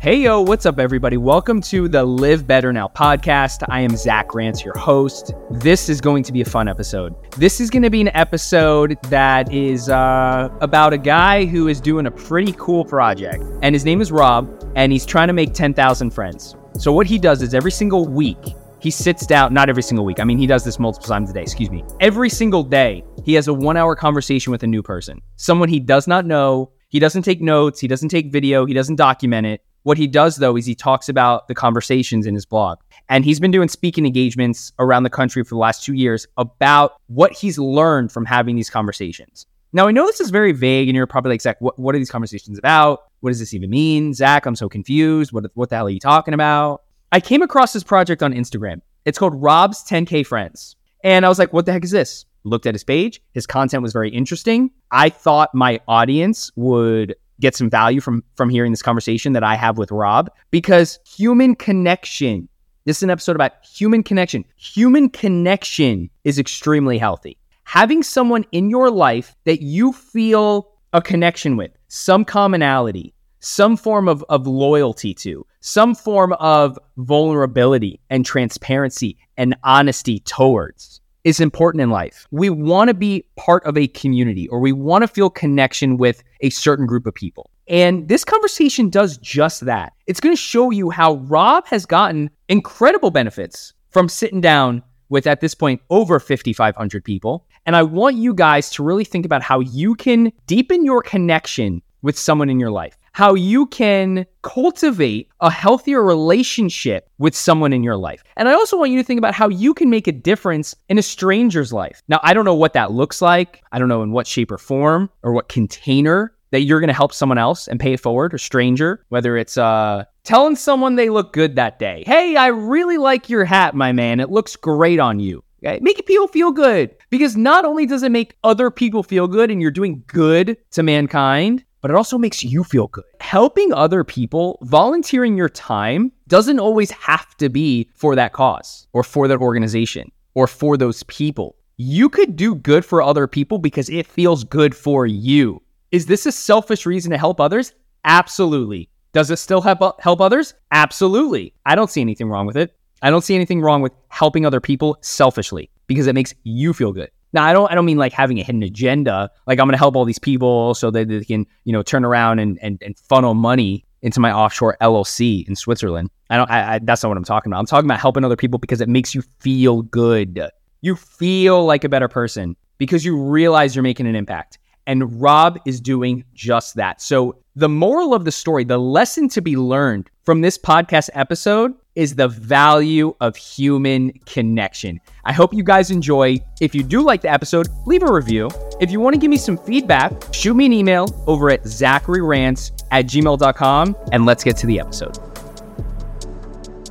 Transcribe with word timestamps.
Hey, 0.00 0.20
yo, 0.20 0.42
what's 0.42 0.64
up, 0.64 0.78
everybody? 0.78 1.16
Welcome 1.16 1.60
to 1.62 1.88
the 1.88 2.04
Live 2.04 2.46
Better 2.46 2.72
Now 2.72 2.86
podcast. 2.86 3.64
I 3.68 3.80
am 3.80 3.96
Zach 3.96 4.32
Rance, 4.32 4.64
your 4.64 4.78
host. 4.78 5.32
This 5.50 5.88
is 5.88 6.00
going 6.00 6.22
to 6.22 6.32
be 6.32 6.40
a 6.40 6.44
fun 6.44 6.68
episode. 6.68 7.16
This 7.32 7.60
is 7.60 7.68
going 7.68 7.82
to 7.82 7.90
be 7.90 8.00
an 8.02 8.10
episode 8.14 8.96
that 9.06 9.52
is 9.52 9.88
uh, 9.88 10.50
about 10.60 10.92
a 10.92 10.98
guy 10.98 11.46
who 11.46 11.66
is 11.66 11.80
doing 11.80 12.06
a 12.06 12.12
pretty 12.12 12.54
cool 12.56 12.84
project, 12.84 13.42
and 13.60 13.74
his 13.74 13.84
name 13.84 14.00
is 14.00 14.12
Rob, 14.12 14.48
and 14.76 14.92
he's 14.92 15.04
trying 15.04 15.26
to 15.26 15.32
make 15.32 15.52
10,000 15.52 16.10
friends. 16.10 16.54
So, 16.78 16.92
what 16.92 17.08
he 17.08 17.18
does 17.18 17.42
is 17.42 17.52
every 17.52 17.72
single 17.72 18.06
week, 18.06 18.54
he 18.78 18.92
sits 18.92 19.26
down, 19.26 19.52
not 19.52 19.68
every 19.68 19.82
single 19.82 20.04
week. 20.04 20.20
I 20.20 20.24
mean, 20.24 20.38
he 20.38 20.46
does 20.46 20.62
this 20.62 20.78
multiple 20.78 21.08
times 21.08 21.28
a 21.30 21.32
day, 21.32 21.42
excuse 21.42 21.70
me. 21.72 21.82
Every 21.98 22.30
single 22.30 22.62
day, 22.62 23.02
he 23.24 23.34
has 23.34 23.48
a 23.48 23.52
one 23.52 23.76
hour 23.76 23.96
conversation 23.96 24.52
with 24.52 24.62
a 24.62 24.68
new 24.68 24.80
person, 24.80 25.20
someone 25.34 25.68
he 25.68 25.80
does 25.80 26.06
not 26.06 26.24
know. 26.24 26.70
He 26.90 27.00
doesn't 27.00 27.22
take 27.22 27.42
notes, 27.42 27.80
he 27.80 27.88
doesn't 27.88 28.08
take 28.08 28.32
video, 28.32 28.64
he 28.64 28.72
doesn't 28.72 28.96
document 28.96 29.46
it. 29.46 29.60
What 29.88 29.96
he 29.96 30.06
does 30.06 30.36
though 30.36 30.54
is 30.54 30.66
he 30.66 30.74
talks 30.74 31.08
about 31.08 31.48
the 31.48 31.54
conversations 31.54 32.26
in 32.26 32.34
his 32.34 32.44
blog. 32.44 32.78
And 33.08 33.24
he's 33.24 33.40
been 33.40 33.50
doing 33.50 33.68
speaking 33.68 34.04
engagements 34.04 34.70
around 34.78 35.04
the 35.04 35.08
country 35.08 35.42
for 35.42 35.54
the 35.54 35.60
last 35.60 35.82
two 35.82 35.94
years 35.94 36.26
about 36.36 37.00
what 37.06 37.32
he's 37.32 37.58
learned 37.58 38.12
from 38.12 38.26
having 38.26 38.54
these 38.54 38.68
conversations. 38.68 39.46
Now, 39.72 39.88
I 39.88 39.92
know 39.92 40.04
this 40.04 40.20
is 40.20 40.28
very 40.28 40.52
vague, 40.52 40.90
and 40.90 40.94
you're 40.94 41.06
probably 41.06 41.30
like, 41.30 41.40
Zach, 41.40 41.56
what, 41.60 41.78
what 41.78 41.94
are 41.94 41.98
these 41.98 42.10
conversations 42.10 42.58
about? 42.58 43.04
What 43.20 43.30
does 43.30 43.38
this 43.38 43.54
even 43.54 43.70
mean? 43.70 44.12
Zach, 44.12 44.44
I'm 44.44 44.56
so 44.56 44.68
confused. 44.68 45.32
What, 45.32 45.46
what 45.54 45.70
the 45.70 45.76
hell 45.76 45.86
are 45.86 45.90
you 45.90 46.00
talking 46.00 46.34
about? 46.34 46.82
I 47.10 47.20
came 47.20 47.40
across 47.40 47.72
this 47.72 47.82
project 47.82 48.22
on 48.22 48.34
Instagram. 48.34 48.82
It's 49.06 49.18
called 49.18 49.40
Rob's 49.40 49.82
10K 49.84 50.26
Friends. 50.26 50.76
And 51.02 51.24
I 51.24 51.30
was 51.30 51.38
like, 51.38 51.54
what 51.54 51.64
the 51.64 51.72
heck 51.72 51.84
is 51.84 51.92
this? 51.92 52.26
Looked 52.44 52.66
at 52.66 52.74
his 52.74 52.84
page. 52.84 53.22
His 53.32 53.46
content 53.46 53.82
was 53.82 53.94
very 53.94 54.10
interesting. 54.10 54.70
I 54.90 55.08
thought 55.08 55.54
my 55.54 55.80
audience 55.88 56.50
would 56.56 57.14
get 57.40 57.54
some 57.54 57.70
value 57.70 58.00
from 58.00 58.22
from 58.36 58.48
hearing 58.48 58.72
this 58.72 58.82
conversation 58.82 59.32
that 59.32 59.44
I 59.44 59.54
have 59.54 59.78
with 59.78 59.90
Rob 59.90 60.30
because 60.50 60.98
human 61.06 61.54
connection. 61.54 62.48
This 62.84 62.98
is 62.98 63.02
an 63.02 63.10
episode 63.10 63.36
about 63.36 63.52
human 63.64 64.02
connection. 64.02 64.44
Human 64.56 65.10
connection 65.10 66.08
is 66.24 66.38
extremely 66.38 66.96
healthy. 66.96 67.36
Having 67.64 68.02
someone 68.02 68.46
in 68.50 68.70
your 68.70 68.90
life 68.90 69.36
that 69.44 69.60
you 69.60 69.92
feel 69.92 70.70
a 70.94 71.02
connection 71.02 71.58
with, 71.58 71.70
some 71.88 72.24
commonality, 72.24 73.12
some 73.40 73.76
form 73.76 74.08
of, 74.08 74.24
of 74.30 74.46
loyalty 74.46 75.12
to, 75.12 75.44
some 75.60 75.94
form 75.94 76.32
of 76.34 76.78
vulnerability 76.96 78.00
and 78.08 78.24
transparency 78.24 79.18
and 79.36 79.54
honesty 79.64 80.20
towards 80.20 81.02
is 81.28 81.40
important 81.40 81.82
in 81.82 81.90
life. 81.90 82.26
We 82.30 82.48
want 82.48 82.88
to 82.88 82.94
be 82.94 83.26
part 83.36 83.62
of 83.64 83.76
a 83.76 83.86
community 83.88 84.48
or 84.48 84.60
we 84.60 84.72
want 84.72 85.02
to 85.02 85.08
feel 85.08 85.28
connection 85.28 85.98
with 85.98 86.24
a 86.40 86.48
certain 86.48 86.86
group 86.86 87.06
of 87.06 87.14
people. 87.14 87.50
And 87.68 88.08
this 88.08 88.24
conversation 88.24 88.88
does 88.88 89.18
just 89.18 89.66
that. 89.66 89.92
It's 90.06 90.20
going 90.20 90.34
to 90.34 90.40
show 90.40 90.70
you 90.70 90.88
how 90.88 91.16
Rob 91.16 91.66
has 91.66 91.84
gotten 91.84 92.30
incredible 92.48 93.10
benefits 93.10 93.74
from 93.90 94.08
sitting 94.08 94.40
down 94.40 94.82
with, 95.10 95.26
at 95.26 95.42
this 95.42 95.54
point, 95.54 95.82
over 95.90 96.18
5,500 96.18 97.04
people. 97.04 97.46
And 97.66 97.76
I 97.76 97.82
want 97.82 98.16
you 98.16 98.32
guys 98.32 98.70
to 98.70 98.82
really 98.82 99.04
think 99.04 99.26
about 99.26 99.42
how 99.42 99.60
you 99.60 99.94
can 99.96 100.32
deepen 100.46 100.82
your 100.86 101.02
connection 101.02 101.82
with 102.00 102.18
someone 102.18 102.48
in 102.48 102.58
your 102.58 102.70
life 102.70 102.96
how 103.18 103.34
you 103.34 103.66
can 103.66 104.24
cultivate 104.42 105.28
a 105.40 105.50
healthier 105.50 106.04
relationship 106.04 107.10
with 107.18 107.34
someone 107.34 107.72
in 107.72 107.82
your 107.82 107.96
life. 107.96 108.22
And 108.36 108.48
I 108.48 108.52
also 108.52 108.78
want 108.78 108.92
you 108.92 108.98
to 108.98 109.02
think 109.02 109.18
about 109.18 109.34
how 109.34 109.48
you 109.48 109.74
can 109.74 109.90
make 109.90 110.06
a 110.06 110.12
difference 110.12 110.72
in 110.88 110.98
a 110.98 111.02
stranger's 111.02 111.72
life. 111.72 112.00
Now, 112.06 112.20
I 112.22 112.32
don't 112.32 112.44
know 112.44 112.54
what 112.54 112.74
that 112.74 112.92
looks 112.92 113.20
like. 113.20 113.60
I 113.72 113.80
don't 113.80 113.88
know 113.88 114.04
in 114.04 114.12
what 114.12 114.28
shape 114.28 114.52
or 114.52 114.56
form 114.56 115.10
or 115.24 115.32
what 115.32 115.48
container 115.48 116.32
that 116.52 116.60
you're 116.60 116.78
going 116.78 116.86
to 116.86 116.94
help 116.94 117.12
someone 117.12 117.38
else 117.38 117.66
and 117.66 117.80
pay 117.80 117.94
it 117.94 117.98
forward, 117.98 118.34
a 118.34 118.38
stranger, 118.38 119.04
whether 119.08 119.36
it's 119.36 119.58
uh, 119.58 120.04
telling 120.22 120.54
someone 120.54 120.94
they 120.94 121.10
look 121.10 121.32
good 121.32 121.56
that 121.56 121.80
day. 121.80 122.04
Hey, 122.06 122.36
I 122.36 122.46
really 122.46 122.98
like 122.98 123.28
your 123.28 123.44
hat, 123.44 123.74
my 123.74 123.90
man. 123.90 124.20
It 124.20 124.30
looks 124.30 124.54
great 124.54 125.00
on 125.00 125.18
you. 125.18 125.42
Okay? 125.64 125.80
Make 125.82 126.06
people 126.06 126.28
feel 126.28 126.52
good 126.52 126.94
because 127.10 127.36
not 127.36 127.64
only 127.64 127.84
does 127.84 128.04
it 128.04 128.12
make 128.12 128.36
other 128.44 128.70
people 128.70 129.02
feel 129.02 129.26
good 129.26 129.50
and 129.50 129.60
you're 129.60 129.72
doing 129.72 130.04
good 130.06 130.56
to 130.70 130.84
mankind, 130.84 131.64
but 131.80 131.90
it 131.90 131.96
also 131.96 132.18
makes 132.18 132.42
you 132.42 132.64
feel 132.64 132.88
good. 132.88 133.04
Helping 133.20 133.72
other 133.72 134.04
people, 134.04 134.58
volunteering 134.62 135.36
your 135.36 135.48
time 135.48 136.12
doesn't 136.26 136.58
always 136.58 136.90
have 136.90 137.36
to 137.36 137.48
be 137.48 137.88
for 137.94 138.14
that 138.14 138.32
cause 138.32 138.86
or 138.92 139.02
for 139.02 139.28
that 139.28 139.40
organization 139.40 140.10
or 140.34 140.46
for 140.46 140.76
those 140.76 141.02
people. 141.04 141.56
You 141.76 142.08
could 142.08 142.36
do 142.36 142.54
good 142.54 142.84
for 142.84 143.02
other 143.02 143.26
people 143.26 143.58
because 143.58 143.88
it 143.88 144.06
feels 144.06 144.44
good 144.44 144.74
for 144.74 145.06
you. 145.06 145.62
Is 145.92 146.06
this 146.06 146.26
a 146.26 146.32
selfish 146.32 146.84
reason 146.86 147.10
to 147.12 147.18
help 147.18 147.40
others? 147.40 147.72
Absolutely. 148.04 148.90
Does 149.12 149.30
it 149.30 149.38
still 149.38 149.60
help 149.60 150.00
help 150.00 150.20
others? 150.20 150.54
Absolutely. 150.72 151.54
I 151.64 151.74
don't 151.74 151.90
see 151.90 152.00
anything 152.00 152.28
wrong 152.28 152.46
with 152.46 152.56
it. 152.56 152.74
I 153.00 153.10
don't 153.10 153.22
see 153.22 153.34
anything 153.34 153.60
wrong 153.60 153.80
with 153.80 153.92
helping 154.08 154.44
other 154.44 154.60
people 154.60 154.98
selfishly 155.00 155.70
because 155.86 156.06
it 156.06 156.14
makes 156.14 156.34
you 156.42 156.72
feel 156.72 156.92
good. 156.92 157.10
Now, 157.32 157.44
I 157.44 157.52
don't 157.52 157.70
I 157.70 157.74
don't 157.74 157.84
mean 157.84 157.98
like 157.98 158.12
having 158.12 158.38
a 158.38 158.42
hidden 158.42 158.62
agenda. 158.62 159.30
Like 159.46 159.58
I'm 159.58 159.66
going 159.66 159.74
to 159.74 159.78
help 159.78 159.96
all 159.96 160.04
these 160.04 160.18
people 160.18 160.74
so 160.74 160.90
that 160.90 161.08
they 161.08 161.24
can 161.24 161.46
you 161.64 161.72
know 161.72 161.82
turn 161.82 162.04
around 162.04 162.38
and, 162.38 162.58
and, 162.62 162.82
and 162.82 162.98
funnel 162.98 163.34
money 163.34 163.84
into 164.02 164.20
my 164.20 164.32
offshore 164.32 164.76
LLC 164.80 165.46
in 165.48 165.56
Switzerland. 165.56 166.10
I 166.30 166.36
don't. 166.36 166.50
I, 166.50 166.74
I, 166.74 166.78
that's 166.82 167.02
not 167.02 167.08
what 167.08 167.18
I'm 167.18 167.24
talking 167.24 167.52
about. 167.52 167.60
I'm 167.60 167.66
talking 167.66 167.86
about 167.86 168.00
helping 168.00 168.24
other 168.24 168.36
people 168.36 168.58
because 168.58 168.80
it 168.80 168.88
makes 168.88 169.14
you 169.14 169.22
feel 169.40 169.82
good. 169.82 170.40
You 170.80 170.94
feel 170.94 171.64
like 171.64 171.84
a 171.84 171.88
better 171.88 172.08
person 172.08 172.56
because 172.78 173.04
you 173.04 173.20
realize 173.20 173.74
you're 173.74 173.82
making 173.82 174.06
an 174.06 174.14
impact. 174.14 174.58
And 174.86 175.20
Rob 175.20 175.58
is 175.66 175.80
doing 175.80 176.24
just 176.32 176.76
that. 176.76 177.02
So, 177.02 177.36
the 177.56 177.68
moral 177.68 178.14
of 178.14 178.24
the 178.24 178.32
story, 178.32 178.64
the 178.64 178.78
lesson 178.78 179.28
to 179.30 179.42
be 179.42 179.56
learned 179.56 180.08
from 180.24 180.40
this 180.40 180.56
podcast 180.56 181.10
episode 181.12 181.74
is 181.98 182.14
the 182.14 182.28
value 182.28 183.12
of 183.20 183.34
human 183.34 184.12
connection. 184.24 185.00
I 185.24 185.32
hope 185.32 185.52
you 185.52 185.64
guys 185.64 185.90
enjoy. 185.90 186.38
If 186.60 186.72
you 186.72 186.84
do 186.84 187.02
like 187.02 187.22
the 187.22 187.28
episode, 187.28 187.66
leave 187.86 188.04
a 188.04 188.12
review. 188.12 188.48
If 188.80 188.92
you 188.92 189.00
want 189.00 189.14
to 189.14 189.20
give 189.20 189.30
me 189.30 189.36
some 189.36 189.58
feedback, 189.58 190.12
shoot 190.32 190.54
me 190.54 190.66
an 190.66 190.72
email 190.72 191.08
over 191.26 191.50
at 191.50 191.64
zacharyrance 191.64 192.84
at 192.92 193.06
gmail.com 193.06 193.96
and 194.12 194.24
let's 194.24 194.44
get 194.44 194.56
to 194.58 194.68
the 194.68 194.78
episode. 194.78 195.18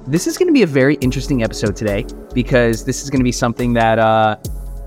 This 0.06 0.28
is 0.28 0.38
going 0.38 0.48
to 0.48 0.54
be 0.54 0.64
a 0.64 0.68
very 0.68 0.96
interesting 0.96 1.42
episode 1.42 1.78
today 1.78 2.06
because 2.34 2.84
this 2.84 3.02
is 3.02 3.10
going 3.10 3.22
to 3.22 3.26
be 3.26 3.32
something 3.32 3.72
that 3.76 4.00
uh, 4.00 4.36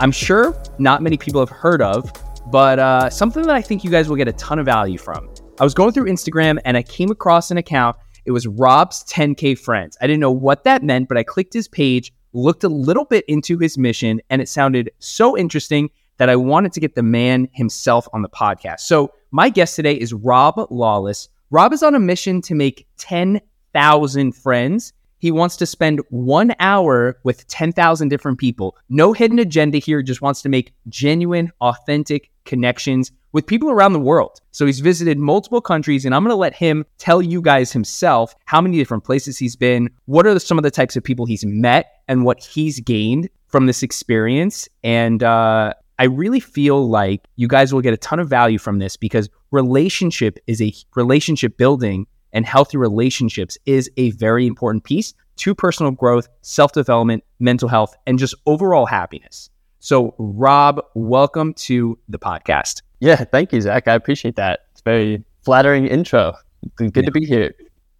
I'm 0.00 0.12
sure 0.12 0.54
not 0.78 1.02
many 1.02 1.16
people 1.16 1.40
have 1.40 1.48
heard 1.48 1.80
of 1.80 2.12
but 2.50 2.78
uh, 2.78 3.08
something 3.08 3.42
that 3.44 3.54
I 3.54 3.62
think 3.62 3.84
you 3.84 3.90
guys 3.90 4.08
will 4.08 4.16
get 4.16 4.28
a 4.28 4.32
ton 4.32 4.58
of 4.58 4.66
value 4.66 4.98
from. 4.98 5.30
I 5.60 5.64
was 5.64 5.74
going 5.74 5.92
through 5.92 6.06
Instagram 6.06 6.58
and 6.64 6.76
I 6.76 6.82
came 6.82 7.10
across 7.10 7.50
an 7.50 7.58
account. 7.58 7.96
It 8.30 8.32
was 8.32 8.46
Rob's 8.46 9.02
10K 9.08 9.58
Friends. 9.58 9.98
I 10.00 10.06
didn't 10.06 10.20
know 10.20 10.30
what 10.30 10.62
that 10.62 10.84
meant, 10.84 11.08
but 11.08 11.18
I 11.18 11.24
clicked 11.24 11.52
his 11.52 11.66
page, 11.66 12.12
looked 12.32 12.62
a 12.62 12.68
little 12.68 13.04
bit 13.04 13.24
into 13.26 13.58
his 13.58 13.76
mission, 13.76 14.20
and 14.30 14.40
it 14.40 14.48
sounded 14.48 14.92
so 15.00 15.36
interesting 15.36 15.90
that 16.18 16.28
I 16.28 16.36
wanted 16.36 16.72
to 16.74 16.80
get 16.80 16.94
the 16.94 17.02
man 17.02 17.48
himself 17.54 18.06
on 18.12 18.22
the 18.22 18.28
podcast. 18.28 18.82
So, 18.82 19.12
my 19.32 19.48
guest 19.48 19.74
today 19.74 19.94
is 19.94 20.14
Rob 20.14 20.64
Lawless. 20.70 21.28
Rob 21.50 21.72
is 21.72 21.82
on 21.82 21.96
a 21.96 21.98
mission 21.98 22.40
to 22.42 22.54
make 22.54 22.86
10,000 22.98 24.32
friends 24.36 24.92
he 25.20 25.30
wants 25.30 25.56
to 25.56 25.66
spend 25.66 26.00
one 26.08 26.54
hour 26.60 27.18
with 27.24 27.46
10,000 27.46 28.08
different 28.08 28.38
people. 28.38 28.76
No 28.88 29.12
hidden 29.12 29.38
agenda 29.38 29.78
here, 29.78 30.02
just 30.02 30.22
wants 30.22 30.40
to 30.42 30.48
make 30.48 30.72
genuine, 30.88 31.52
authentic 31.60 32.30
connections 32.44 33.12
with 33.32 33.46
people 33.46 33.70
around 33.70 33.92
the 33.92 34.00
world. 34.00 34.40
So 34.50 34.66
he's 34.66 34.80
visited 34.80 35.18
multiple 35.18 35.60
countries, 35.60 36.04
and 36.04 36.14
I'm 36.14 36.22
going 36.22 36.32
to 36.32 36.36
let 36.36 36.54
him 36.54 36.84
tell 36.98 37.22
you 37.22 37.40
guys 37.42 37.72
himself 37.72 38.34
how 38.44 38.60
many 38.60 38.76
different 38.76 39.04
places 39.04 39.38
he's 39.38 39.56
been, 39.56 39.90
what 40.06 40.26
are 40.26 40.38
some 40.38 40.58
of 40.58 40.64
the 40.64 40.70
types 40.70 40.96
of 40.96 41.04
people 41.04 41.26
he's 41.26 41.44
met, 41.44 42.00
and 42.08 42.24
what 42.24 42.40
he's 42.40 42.80
gained 42.80 43.28
from 43.46 43.66
this 43.66 43.82
experience. 43.82 44.68
And 44.82 45.22
uh, 45.22 45.74
I 45.98 46.04
really 46.04 46.40
feel 46.40 46.88
like 46.88 47.26
you 47.36 47.48
guys 47.48 47.72
will 47.72 47.80
get 47.80 47.94
a 47.94 47.98
ton 47.98 48.20
of 48.20 48.28
value 48.28 48.58
from 48.58 48.78
this 48.78 48.96
because 48.96 49.28
relationship 49.50 50.38
is 50.46 50.62
a 50.62 50.72
relationship 50.94 51.56
building 51.56 52.06
and 52.32 52.46
healthy 52.46 52.76
relationships 52.76 53.58
is 53.66 53.90
a 53.96 54.10
very 54.12 54.46
important 54.46 54.84
piece 54.84 55.14
to 55.36 55.54
personal 55.54 55.90
growth, 55.90 56.28
self 56.42 56.72
development, 56.72 57.24
mental 57.38 57.68
health, 57.68 57.96
and 58.06 58.18
just 58.18 58.34
overall 58.46 58.86
happiness. 58.86 59.50
So, 59.80 60.14
Rob, 60.18 60.82
welcome 60.94 61.54
to 61.54 61.98
the 62.08 62.18
podcast. 62.18 62.82
Yeah, 63.00 63.24
thank 63.24 63.52
you, 63.52 63.60
Zach. 63.60 63.88
I 63.88 63.94
appreciate 63.94 64.36
that. 64.36 64.60
It's 64.72 64.82
very 64.82 65.24
flattering 65.42 65.86
intro. 65.86 66.34
Good 66.76 66.94
yeah. 66.94 67.02
to 67.02 67.10
be 67.10 67.24
here. 67.24 67.54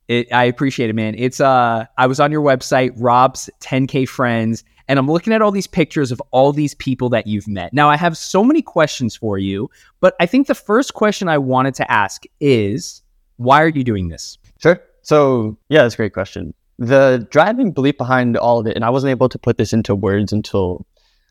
It, 0.08 0.32
I 0.32 0.44
appreciate 0.44 0.91
it, 0.91 0.94
man. 0.94 1.14
It's 1.17 1.41
uh, 1.41 1.87
I 1.97 2.06
was 2.06 2.20
on 2.20 2.31
your 2.32 2.43
website, 2.43 2.93
Rob's 2.97 3.49
10K 3.61 4.08
Friends, 4.08 4.64
and 4.88 4.99
I'm 4.99 5.11
looking 5.11 5.32
at 5.32 5.41
all 5.41 5.52
these 5.52 5.69
pictures 5.69 6.11
of 6.11 6.20
all 6.32 6.52
these 6.52 6.75
people 6.75 7.08
that 7.11 7.26
you've 7.26 7.47
met. 7.47 7.73
Now, 7.73 7.88
I 7.88 7.97
have 7.97 8.17
so 8.17 8.44
many 8.44 8.61
questions 8.61 9.14
for 9.14 9.38
you, 9.38 9.70
but 10.00 10.17
I 10.20 10.26
think 10.26 10.49
the 10.49 10.55
first 10.55 10.94
question 10.94 11.29
I 11.29 11.38
wanted 11.38 11.75
to 11.76 11.91
ask 11.91 12.25
is 12.41 13.02
why 13.37 13.62
are 13.62 13.69
you 13.69 13.85
doing 13.85 14.08
this? 14.08 14.37
Sure. 14.58 14.82
So, 15.02 15.56
yeah, 15.69 15.82
that's 15.82 15.94
a 15.94 15.97
great 15.97 16.12
question. 16.12 16.52
The 16.79 17.26
driving 17.31 17.73
belief 17.73 17.97
behind 17.97 18.37
all 18.37 18.58
of 18.58 18.67
it, 18.67 18.75
and 18.75 18.85
I 18.85 18.91
wasn't 18.91 19.12
able 19.12 19.29
to 19.29 19.38
put 19.38 19.58
this 19.58 19.73
into 19.73 19.94
words 19.94 20.32
until 20.32 20.85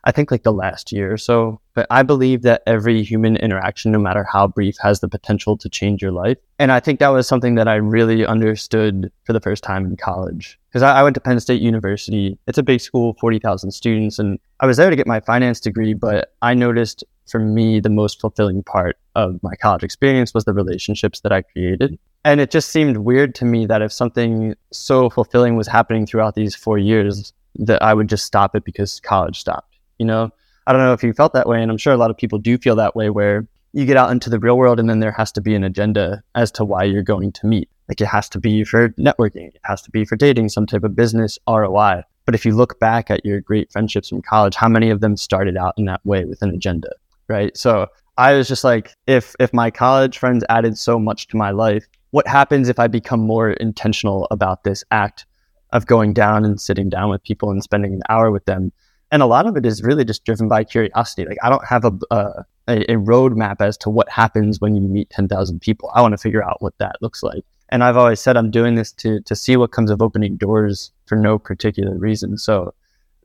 I 0.04 0.12
think 0.12 0.32
like 0.32 0.44
the 0.44 0.54
last 0.54 0.92
year 0.92 1.12
or 1.12 1.18
so. 1.18 1.60
But 1.74 1.88
I 1.90 2.04
believe 2.04 2.42
that 2.44 2.62
every 2.66 3.04
human 3.04 3.36
interaction, 3.38 3.92
no 3.92 4.00
matter 4.00 4.24
how 4.24 4.48
brief, 4.48 4.76
has 4.82 5.00
the 5.00 5.08
potential 5.08 5.58
to 5.58 5.70
change 5.70 6.02
your 6.02 6.12
life. 6.12 6.38
And 6.58 6.72
I 6.72 6.80
think 6.80 7.00
that 7.00 7.10
was 7.10 7.28
something 7.28 7.56
that 7.56 7.68
I 7.68 7.76
really 7.76 8.26
understood 8.26 9.12
for 9.26 9.34
the 9.34 9.42
first 9.42 9.64
time 9.64 9.86
in 9.86 9.96
college. 9.98 10.60
Because 10.70 10.84
I, 10.84 11.00
I, 11.00 11.04
went 11.04 11.16
to 11.16 11.22
Penn 11.22 11.40
State 11.40 11.62
University. 11.62 12.38
It's 12.48 12.58
a 12.58 12.64
big 12.64 12.80
school, 12.80 13.16
40,000 13.20 13.72
students. 13.72 14.20
And 14.20 14.40
I 14.60 14.66
was 14.66 14.78
there 14.78 14.90
to 14.90 14.96
get 14.96 15.08
my 15.08 15.20
finance 15.20 15.60
degree, 15.60 15.94
but 15.94 16.34
I 16.42 16.54
noticed 16.54 17.04
for 17.30 17.40
me, 17.40 17.80
the 17.80 17.90
most 17.90 18.20
fulfilling 18.20 18.64
part 18.64 18.98
of 19.16 19.42
my 19.44 19.56
college 19.56 19.84
experience 19.84 20.34
was 20.34 20.46
the 20.46 20.54
relationships 20.54 21.22
that 21.22 21.32
I 21.32 21.44
created. 21.44 21.98
And 22.26 22.42
it 22.42 22.52
just 22.52 22.70
seemed 22.70 22.98
weird 22.98 23.36
to 23.36 23.46
me 23.46 23.66
that 23.68 23.82
if 23.82 23.94
something 23.94 24.56
so 24.72 25.10
fulfilling 25.10 25.56
was 25.56 25.68
happening 25.68 26.06
throughout 26.06 26.36
these 26.36 26.56
four 26.56 26.78
years, 26.78 27.34
that 27.56 27.82
I 27.82 27.94
would 27.94 28.10
just 28.10 28.26
stop 28.26 28.56
it 28.56 28.64
because 28.64 29.00
college 29.00 29.40
stopped. 29.40 29.69
You 30.00 30.06
know, 30.06 30.30
I 30.66 30.74
don't 30.74 30.82
know 30.82 30.94
if 30.94 31.04
you 31.04 31.14
felt 31.14 31.34
that 31.34 31.48
way, 31.48 31.62
and 31.62 31.72
I'm 31.72 31.78
sure 31.78 31.94
a 31.94 31.98
lot 31.98 32.10
of 32.10 32.18
people 32.18 32.40
do 32.40 32.58
feel 32.58 32.76
that 32.78 32.96
way, 32.96 33.10
where 33.10 33.48
you 33.74 33.86
get 33.86 33.98
out 33.98 34.12
into 34.12 34.32
the 34.32 34.40
real 34.40 34.58
world 34.58 34.80
and 34.80 34.90
then 34.90 35.00
there 35.00 35.12
has 35.12 35.32
to 35.34 35.42
be 35.42 35.54
an 35.54 35.64
agenda 35.64 36.24
as 36.34 36.52
to 36.54 36.66
why 36.66 36.84
you're 36.84 37.04
going 37.04 37.32
to 37.34 37.46
meet. 37.46 37.70
Like 37.88 38.02
it 38.02 38.08
has 38.08 38.28
to 38.30 38.40
be 38.40 38.64
for 38.64 38.90
networking, 38.90 39.50
it 39.50 39.60
has 39.64 39.84
to 39.84 39.92
be 39.92 40.06
for 40.06 40.16
dating, 40.16 40.50
some 40.50 40.66
type 40.66 40.84
of 40.84 40.96
business 40.96 41.38
ROI. 41.48 42.02
But 42.26 42.34
if 42.34 42.46
you 42.46 42.56
look 42.56 42.80
back 42.80 43.12
at 43.12 43.24
your 43.24 43.42
great 43.42 43.72
friendships 43.72 44.10
from 44.10 44.24
college, 44.24 44.56
how 44.56 44.70
many 44.70 44.90
of 44.90 45.02
them 45.02 45.16
started 45.18 45.56
out 45.56 45.76
in 45.78 45.86
that 45.86 46.04
way 46.04 46.26
with 46.26 46.42
an 46.42 46.50
agenda? 46.50 46.90
right? 47.30 47.56
So 47.56 47.88
I 48.18 48.34
was 48.34 48.50
just 48.50 48.66
like, 48.66 48.94
if 49.08 49.34
if 49.40 49.54
my 49.54 49.72
college 49.72 50.18
friends 50.18 50.44
added 50.50 50.78
so 50.78 51.00
much 51.00 51.28
to 51.28 51.38
my 51.38 51.52
life, 51.52 51.86
what 52.12 52.28
happens 52.28 52.68
if 52.68 52.80
I 52.80 52.88
become 52.88 53.22
more 53.22 53.52
intentional 53.52 54.28
about 54.32 54.66
this 54.66 54.84
act 54.92 55.26
of 55.72 55.86
going 55.86 56.14
down 56.14 56.44
and 56.44 56.60
sitting 56.60 56.90
down 56.90 57.10
with 57.10 57.24
people 57.24 57.52
and 57.52 57.64
spending 57.64 57.94
an 57.94 58.02
hour 58.10 58.32
with 58.32 58.44
them? 58.44 58.74
And 59.12 59.24
a 59.24 59.26
lot 59.26 59.48
of 59.48 59.58
it 59.58 59.66
is 59.66 59.84
really 59.84 60.06
just 60.06 60.24
driven 60.24 60.48
by 60.48 60.64
curiosity. 60.64 61.26
Like 61.26 61.38
I 61.44 61.50
don't 61.50 61.66
have 61.66 61.86
a 61.86 61.92
a, 62.12 62.46
a 62.68 62.96
roadmap 62.98 63.62
as 63.62 63.78
to 63.80 63.90
what 63.90 64.10
happens 64.10 64.62
when 64.62 64.76
you 64.76 64.82
meet 64.82 65.10
ten 65.10 65.28
thousand 65.28 65.62
people. 65.62 65.92
I 65.94 66.02
want 66.02 66.14
to 66.14 66.18
figure 66.18 66.44
out 66.44 66.62
what 66.62 66.78
that 66.78 66.98
looks 67.02 67.24
like. 67.24 67.44
And 67.70 67.84
I've 67.84 67.98
always 67.98 68.20
said 68.20 68.38
I'm 68.38 68.52
doing 68.52 68.76
this 68.76 68.92
to 68.94 69.22
to 69.22 69.36
see 69.36 69.58
what 69.58 69.72
comes 69.72 69.92
of 69.92 70.02
opening 70.02 70.38
doors 70.38 70.92
for 71.08 71.16
no 71.16 71.40
particular 71.40 71.98
reason. 71.98 72.38
So 72.38 72.74